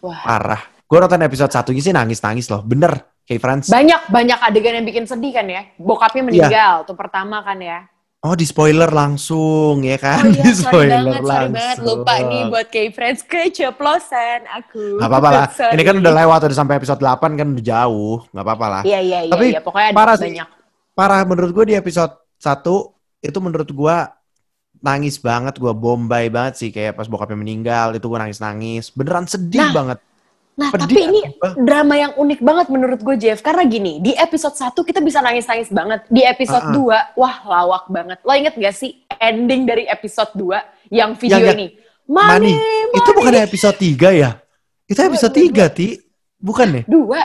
Wah. 0.02 0.26
Parah. 0.26 0.62
Gua 0.86 1.06
nonton 1.06 1.22
episode 1.22 1.50
satunya 1.50 1.82
sih 1.82 1.94
nangis-nangis 1.94 2.50
loh. 2.50 2.62
Bener. 2.62 2.98
Kayak 3.26 3.42
Friends. 3.46 3.68
Banyak 3.70 4.10
banyak 4.10 4.40
adegan 4.42 4.82
yang 4.82 4.88
bikin 4.90 5.06
sedih 5.06 5.30
kan 5.30 5.46
ya. 5.46 5.70
Bokapnya 5.78 6.22
Iya. 6.22 6.28
meninggal 6.30 6.74
tuh 6.86 6.98
pertama 6.98 7.46
kan 7.46 7.62
ya. 7.62 7.86
Oh 8.20 8.36
di 8.36 8.44
spoiler 8.44 8.92
langsung 8.92 9.80
ya 9.80 9.96
kan? 9.96 10.28
Oh 10.28 10.36
iya, 10.36 10.44
di 10.44 10.52
sorry 10.52 10.92
spoiler 10.92 11.00
banget, 11.08 11.24
sorry 11.24 11.48
banget. 11.56 11.76
Lupa 11.88 12.16
nih 12.20 12.42
buat 12.52 12.68
K-Friends 12.68 13.22
keceplosan 13.24 14.40
aku. 14.44 15.00
Gak 15.00 15.08
apa-apa 15.08 15.30
lah. 15.32 15.46
Sorry. 15.56 15.72
Ini 15.80 15.84
kan 15.88 15.96
udah 16.04 16.14
lewat 16.20 16.40
udah 16.52 16.58
sampai 16.60 16.76
episode 16.84 17.00
8 17.00 17.40
kan 17.40 17.48
udah 17.56 17.64
jauh. 17.64 18.20
Gak 18.36 18.44
apa-apa 18.44 18.66
lah. 18.68 18.82
Iya, 18.84 19.00
iya, 19.00 19.20
iya. 19.24 19.32
Tapi 19.32 19.46
iya. 19.56 19.62
Pokoknya 19.64 19.88
ada 19.88 19.96
parah 19.96 20.16
sih. 20.20 20.26
banyak. 20.28 20.48
Parah 20.92 21.22
menurut 21.24 21.52
gue 21.56 21.66
di 21.72 21.76
episode 21.80 22.12
1 22.44 22.60
itu 23.24 23.38
menurut 23.40 23.70
gue 23.72 23.96
nangis 24.80 25.16
banget 25.20 25.56
gue 25.56 25.72
bombay 25.72 26.28
banget 26.28 26.54
sih 26.60 26.70
kayak 26.76 27.00
pas 27.00 27.08
bokapnya 27.08 27.40
meninggal 27.40 27.96
itu 27.96 28.04
gue 28.08 28.20
nangis-nangis 28.20 28.96
beneran 28.96 29.28
sedih 29.28 29.60
Nah, 29.60 29.76
banget 29.76 30.00
Nah, 30.60 30.76
Pedih 30.76 30.84
tapi 30.84 31.00
ini 31.08 31.20
apa? 31.24 31.56
drama 31.56 31.96
yang 31.96 32.12
unik 32.14 32.40
banget 32.44 32.68
menurut 32.68 33.00
gue, 33.00 33.16
Jeff. 33.16 33.40
Karena 33.40 33.64
gini, 33.64 34.04
di 34.04 34.12
episode 34.12 34.54
1 34.54 34.76
kita 34.76 35.00
bisa 35.00 35.24
nangis-nangis 35.24 35.72
banget. 35.72 36.04
Di 36.12 36.28
episode 36.28 36.68
Ah, 36.68 36.76
2, 36.76 37.16
wah 37.16 37.36
lawak 37.48 37.88
banget. 37.88 38.20
Lo 38.22 38.36
inget 38.36 38.60
gak 38.60 38.76
sih 38.76 39.00
ending 39.16 39.64
dari 39.64 39.88
episode 39.88 40.36
2 40.36 40.60
yang 40.92 41.16
video 41.16 41.40
Yang- 41.40 41.56
ini? 41.56 41.68
Mani, 42.04 42.52
Money, 42.52 42.58
itu 42.92 43.10
bukan 43.14 43.34
episode 43.38 43.78
3 43.78 44.10
ya 44.10 44.42
itu 44.90 44.98
episode 44.98 45.30
Dua, 45.30 45.70
3 45.70 45.70
ti 45.70 45.88
bukan 46.42 46.68
nih 46.74 46.84
Dua. 46.90 47.22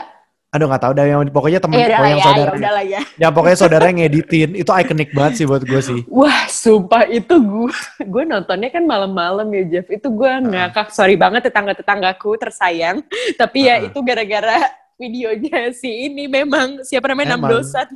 Aduh 0.55 0.71
nggak 0.71 0.83
tahu 0.87 0.93
dah 0.95 1.03
yang 1.03 1.19
pokoknya 1.27 1.59
temen 1.59 1.75
Eh, 1.75 1.85
udah 1.85 1.99
oh, 1.99 2.05
yang 2.07 2.15
ya, 2.15 2.23
ya 2.23 2.25
saudara 2.31 2.69
lah 2.71 2.85
ya. 2.87 3.01
yang 3.19 3.31
pokoknya 3.35 3.57
saudara 3.59 3.83
yang 3.91 3.97
ngeditin 3.99 4.49
itu 4.55 4.71
ikonik 4.71 5.09
banget 5.11 5.33
sih 5.35 5.45
buat 5.45 5.61
gue 5.61 5.81
sih 5.83 5.99
Wah, 6.07 6.47
sumpah 6.47 7.03
itu 7.11 7.35
gue 7.35 7.75
gue 7.99 8.23
nontonnya 8.23 8.71
kan 8.71 8.87
malam-malam 8.87 9.51
ya 9.51 9.63
Jeff. 9.67 9.91
Itu 9.91 10.07
gue 10.09 10.31
ngakak. 10.47 10.89
Sorry 10.89 11.19
banget 11.19 11.51
tetangga-tetanggaku 11.51 12.39
tersayang. 12.39 13.03
Tapi 13.35 13.67
ya 13.67 13.75
Uh-uh. 13.77 13.87
itu 13.91 13.99
gara-gara 13.99 14.57
videonya 14.95 15.75
si 15.75 16.07
ini 16.07 16.25
memang 16.25 16.79
siapa 16.81 17.11
namanya 17.11 17.35
Emang. 17.35 17.51
Namdosan. 17.51 17.87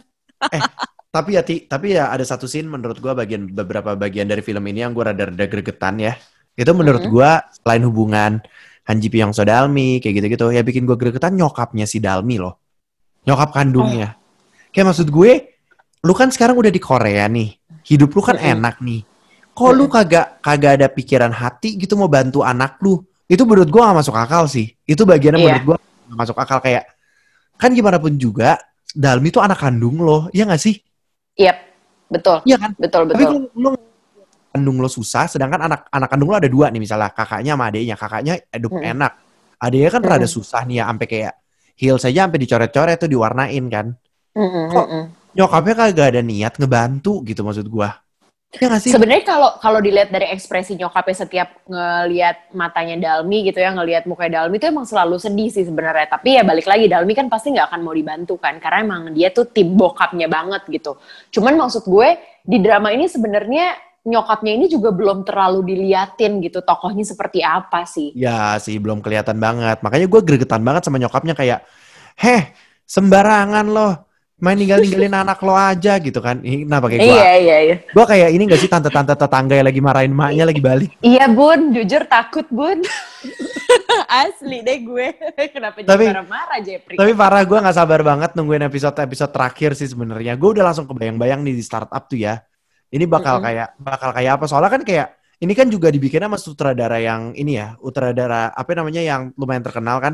Tapi 1.10 1.34
ya, 1.34 1.42
Ti, 1.42 1.66
tapi 1.66 1.98
ya 1.98 2.14
ada 2.14 2.22
satu 2.22 2.46
scene 2.46 2.70
menurut 2.70 3.02
gua 3.02 3.18
bagian 3.18 3.50
beberapa 3.50 3.98
bagian 3.98 4.30
dari 4.30 4.46
film 4.46 4.62
ini 4.68 4.86
yang 4.86 4.94
gua 4.94 5.10
rada-rada 5.10 5.46
gregetan 5.48 5.98
ya. 5.98 6.14
Itu 6.54 6.76
menurut 6.76 7.02
Mhm. 7.02 7.10
gua 7.10 7.42
selain 7.50 7.82
hubungan 7.82 8.32
Han 8.90 8.98
Ji 8.98 9.14
Pyong 9.14 9.38
so 9.38 9.46
Dalmi 9.46 10.02
kayak 10.02 10.18
gitu-gitu 10.18 10.50
ya 10.50 10.66
bikin 10.66 10.90
gua 10.90 10.98
gregetan 10.98 11.38
nyokapnya 11.38 11.86
si 11.86 12.02
Dalmi 12.02 12.42
loh. 12.42 12.58
Nyokap 13.30 13.54
kandungnya. 13.54 14.18
Kayak 14.74 14.94
maksud 14.94 15.14
gue, 15.14 15.32
lu 16.02 16.14
kan 16.18 16.34
sekarang 16.34 16.58
udah 16.58 16.74
di 16.74 16.82
Korea 16.82 17.30
nih. 17.30 17.54
Hidup 17.86 18.10
lu 18.18 18.22
kan 18.26 18.42
Mhm. 18.42 18.50
enak 18.58 18.76
nih. 18.82 19.02
Kok 19.54 19.72
lu 19.78 19.86
kagak 19.86 20.42
kagak 20.42 20.82
ada 20.82 20.88
pikiran 20.90 21.30
hati 21.30 21.78
gitu 21.78 21.94
mau 21.94 22.10
bantu 22.10 22.42
anak 22.42 22.82
lu? 22.82 22.98
Itu 23.30 23.46
menurut 23.46 23.70
gua 23.70 23.94
gak 23.94 23.98
masuk 24.02 24.16
akal 24.18 24.50
sih. 24.50 24.74
Itu 24.90 25.06
bagiannya 25.06 25.38
Iya. 25.38 25.46
menurut 25.46 25.66
gua 25.70 25.78
gak 25.78 26.18
masuk 26.18 26.38
akal 26.42 26.58
kayak 26.58 26.90
kan 27.62 27.70
gimana 27.76 28.02
pun 28.02 28.18
juga 28.18 28.58
Dalmi 28.90 29.30
tuh 29.30 29.46
anak 29.46 29.62
kandung 29.62 30.02
lo, 30.02 30.34
iya 30.34 30.50
gak 30.50 30.58
sih? 30.58 30.82
Yep, 31.38 31.58
betul, 32.10 32.42
Iya 32.42 32.58
kan? 32.58 32.72
betul, 32.74 33.06
Tapi 33.06 33.22
betul. 33.22 33.54
kalau 33.54 33.54
lu 33.54 33.70
kandung 34.60 34.84
lo 34.84 34.92
susah, 34.92 35.32
sedangkan 35.32 35.72
anak 35.72 35.88
anak 35.88 36.12
kandung 36.12 36.36
lo 36.36 36.36
ada 36.36 36.52
dua 36.52 36.68
nih 36.68 36.84
misalnya 36.84 37.16
kakaknya 37.16 37.56
sama 37.56 37.72
adiknya, 37.72 37.96
kakaknya 37.96 38.34
hidup 38.52 38.76
Mm-mm. 38.76 38.92
enak, 38.92 39.12
adiknya 39.56 39.90
kan 39.96 40.02
rada 40.04 40.28
Mm-mm. 40.28 40.36
susah 40.36 40.62
nih 40.68 40.84
ya, 40.84 40.92
sampai 40.92 41.08
kayak 41.08 41.34
heels 41.80 42.04
aja 42.04 42.28
sampai 42.28 42.40
dicoret-coret 42.44 42.98
tuh 43.00 43.08
diwarnain 43.08 43.66
kan. 43.72 43.96
Mm-mm, 44.36 44.68
Kok- 44.68 44.90
nyokapnya 45.40 45.74
kagak 45.80 46.08
ada 46.12 46.22
niat 46.22 46.54
ngebantu 46.60 47.24
gitu 47.24 47.48
maksud 47.48 47.72
gua. 47.72 48.04
Ya 48.50 48.66
gak 48.66 48.82
sih? 48.82 48.90
Sebenarnya 48.90 49.22
kalau 49.30 49.62
kalau 49.62 49.78
dilihat 49.78 50.10
dari 50.10 50.26
ekspresi 50.34 50.74
nyokapnya 50.74 51.16
setiap 51.22 51.50
ngelihat 51.70 52.50
matanya 52.58 52.98
Dalmi 52.98 53.46
gitu 53.46 53.62
ya, 53.62 53.70
ngelihat 53.78 54.10
mukanya 54.10 54.42
Dalmi 54.42 54.58
itu 54.58 54.66
emang 54.66 54.90
selalu 54.90 55.22
sedih 55.22 55.54
sih 55.54 55.70
sebenarnya. 55.70 56.10
Tapi 56.10 56.34
ya 56.34 56.42
balik 56.42 56.66
lagi 56.66 56.90
Dalmi 56.90 57.14
kan 57.14 57.30
pasti 57.30 57.54
nggak 57.54 57.70
akan 57.70 57.82
mau 57.86 57.94
dibantu 57.94 58.42
kan, 58.42 58.58
karena 58.58 58.82
emang 58.82 59.02
dia 59.14 59.30
tuh 59.30 59.46
tim 59.54 59.78
bokapnya 59.78 60.26
banget 60.26 60.66
gitu. 60.66 60.98
Cuman 61.30 61.62
maksud 61.62 61.86
gue 61.86 62.10
di 62.42 62.58
drama 62.58 62.90
ini 62.90 63.06
sebenarnya 63.06 63.89
nyokapnya 64.10 64.52
ini 64.58 64.66
juga 64.66 64.90
belum 64.90 65.22
terlalu 65.22 65.62
diliatin 65.70 66.42
gitu 66.42 66.66
tokohnya 66.66 67.06
seperti 67.06 67.46
apa 67.46 67.86
sih. 67.86 68.10
Ya 68.18 68.58
sih 68.58 68.82
belum 68.82 69.06
kelihatan 69.06 69.38
banget. 69.38 69.86
Makanya 69.86 70.10
gue 70.10 70.22
gregetan 70.26 70.66
banget 70.66 70.90
sama 70.90 70.98
nyokapnya 70.98 71.38
kayak, 71.38 71.62
heh 72.18 72.50
sembarangan 72.90 73.70
loh 73.70 74.10
main 74.40 74.56
ninggal-ninggalin 74.56 75.14
anak 75.28 75.40
lo 75.44 75.54
aja 75.54 76.00
gitu 76.00 76.20
kan. 76.24 76.40
Ini 76.42 76.66
kenapa 76.66 76.88
kayak 76.90 77.00
gue? 77.04 77.12
Iya 77.12 77.32
iya 77.38 77.58
iya. 77.62 77.76
Gue 77.92 78.06
kayak 78.08 78.30
ini 78.34 78.44
gak 78.48 78.62
sih 78.64 78.72
tante-tante 78.72 79.14
tetangga 79.14 79.54
yang 79.54 79.68
lagi 79.68 79.82
marahin 79.84 80.16
emaknya 80.16 80.44
lagi 80.48 80.62
balik. 80.64 80.92
Iya 81.04 81.28
bun, 81.30 81.76
jujur 81.76 82.04
takut 82.08 82.48
bun. 82.50 82.80
Asli 84.26 84.64
deh 84.64 84.80
gue. 84.82 85.08
Kenapa 85.54 85.84
jadi 85.84 85.92
Tapi- 85.92 86.08
marah-marah 86.10 86.60
Jepri? 86.64 86.96
Tapi 86.98 87.12
parah 87.14 87.44
gue 87.44 87.58
nggak 87.60 87.78
sabar 87.78 88.02
banget 88.02 88.32
nungguin 88.34 88.66
episode-episode 88.66 89.32
terakhir 89.36 89.72
sih 89.76 89.92
sebenarnya. 89.92 90.34
Gue 90.40 90.58
udah 90.58 90.72
langsung 90.72 90.88
kebayang-bayang 90.88 91.44
nih 91.44 91.54
di 91.54 91.64
startup 91.64 92.08
tuh 92.10 92.18
ya. 92.18 92.42
Ini 92.90 93.06
bakal 93.06 93.38
Mm-mm. 93.38 93.46
kayak 93.46 93.68
bakal 93.78 94.10
kayak 94.18 94.32
apa? 94.40 94.46
Soalnya 94.50 94.72
kan 94.76 94.84
kayak 94.88 95.08
ini 95.40 95.54
kan 95.56 95.68
juga 95.72 95.88
dibikin 95.94 96.22
sama 96.26 96.38
sutradara 96.42 96.98
yang 97.00 97.32
ini 97.38 97.56
ya, 97.62 97.78
sutradara 97.80 98.52
apa 98.52 98.72
namanya 98.76 99.02
yang 99.06 99.22
lumayan 99.40 99.64
terkenal 99.64 99.98
kan, 100.04 100.14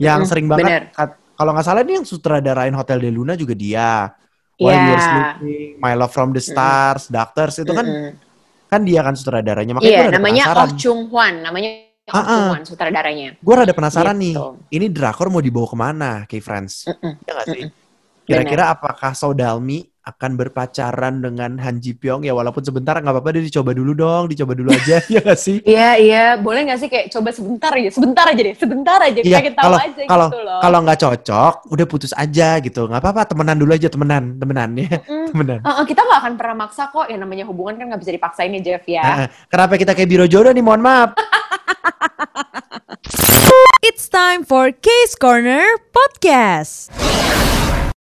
yang 0.00 0.20
Mm-mm, 0.20 0.28
sering 0.28 0.46
bener. 0.56 0.82
banget. 0.92 1.16
Kalau 1.38 1.50
nggak 1.56 1.66
salah 1.66 1.82
ini 1.86 1.92
yang 2.02 2.06
sutradarain 2.08 2.74
Hotel 2.76 2.98
de 3.00 3.10
Luna 3.12 3.34
juga 3.38 3.54
dia. 3.56 4.12
Iya. 4.60 4.76
While 4.76 4.82
You're 4.84 5.00
Sleeping, 5.00 5.80
My 5.80 5.96
Love 5.96 6.12
from 6.12 6.36
the 6.36 6.42
Stars, 6.44 7.08
Doctors 7.08 7.56
itu 7.64 7.72
kan 7.72 7.86
Mm-mm. 7.88 8.20
kan 8.70 8.80
dia 8.84 9.00
kan 9.06 9.14
sutradaranya. 9.16 9.72
Makanya 9.76 9.94
gue 9.96 10.04
rada 10.10 10.20
namanya 10.20 10.44
penasaran. 10.44 10.68
Oh 10.68 10.76
Chung 10.76 11.08
Hwan, 11.10 11.42
namanya 11.42 11.68
Oh 12.10 12.18
Ah, 12.18 12.26
ah. 12.26 12.26
Chung 12.34 12.50
Hwan 12.50 12.62
sutradaranya. 12.66 13.38
Gue 13.40 13.54
rada 13.56 13.72
penasaran 13.72 14.16
nih. 14.18 14.36
Gitu. 14.36 14.46
Ini 14.70 14.86
drakor 14.94 15.26
mau 15.32 15.42
dibawa 15.42 15.66
ke 15.70 15.76
mana, 15.78 16.10
K-Friends? 16.30 16.74
Mm-mm. 16.88 17.12
Ya 17.26 17.30
nggak 17.36 17.48
sih? 17.50 17.64
Mm-mm. 17.64 17.79
Kira-kira 18.30 18.70
apakah 18.70 19.10
Sodalmi 19.12 19.82
akan 20.00 20.32
berpacaran 20.32 21.20
dengan 21.20 21.60
Han 21.60 21.76
Ji 21.76 21.92
Pyong 21.92 22.24
ya 22.24 22.32
walaupun 22.32 22.64
sebentar 22.64 22.96
nggak 22.96 23.12
apa-apa 23.12 23.36
dia 23.36 23.44
dicoba 23.44 23.70
dulu 23.70 23.92
dong, 23.92 24.26
dicoba 24.26 24.56
dulu 24.56 24.72
aja 24.72 24.96
ya 25.12 25.20
nggak 25.20 25.36
sih? 25.36 25.60
Iya, 25.62 25.90
iya, 25.96 26.24
boleh 26.34 26.66
nggak 26.66 26.78
sih 26.78 26.88
kayak 26.88 27.12
coba 27.12 27.30
sebentar 27.30 27.70
aja, 27.70 27.90
sebentar 27.92 28.24
aja 28.24 28.40
deh, 28.40 28.56
sebentar 28.56 28.98
aja, 28.98 29.20
Iya, 29.20 29.38
pengen 29.38 29.54
tahu 29.54 29.64
kalau 29.66 29.78
aja 29.78 30.02
kalau 30.08 30.26
gitu 30.26 30.40
loh. 30.40 30.60
kalau 30.64 30.78
nggak 30.82 30.98
cocok 30.98 31.54
udah 31.68 31.86
putus 31.86 32.12
aja 32.16 32.48
gitu, 32.58 32.88
nggak 32.88 32.96
apa-apa 32.98 33.22
temenan 33.28 33.56
dulu 33.60 33.70
aja 33.70 33.86
temenan, 33.86 34.24
temenan 34.40 34.70
ya, 34.74 34.88
Mm. 35.04 35.26
temenan. 35.30 35.58
Eh, 35.60 35.68
eh, 35.68 35.84
kita 35.84 36.00
nggak 36.00 36.18
akan 36.24 36.32
pernah 36.34 36.56
maksa 36.58 36.82
kok, 36.88 37.06
yang 37.06 37.20
namanya 37.20 37.44
hubungan 37.44 37.74
kan 37.76 37.86
nggak 37.92 38.00
bisa 38.00 38.12
dipaksain 38.16 38.56
ya 38.56 38.60
Jeff 38.64 38.84
ya. 38.88 39.04
Nah, 39.04 39.26
kenapa 39.46 39.76
kita 39.76 39.92
kayak 39.92 40.08
biro 40.08 40.24
jodoh 40.24 40.50
nih? 40.50 40.64
Mohon 40.64 40.82
maaf. 40.82 41.10
It's 43.82 44.08
time 44.08 44.42
for 44.42 44.72
Case 44.72 45.12
Corner 45.14 45.64
Podcast. 45.90 46.88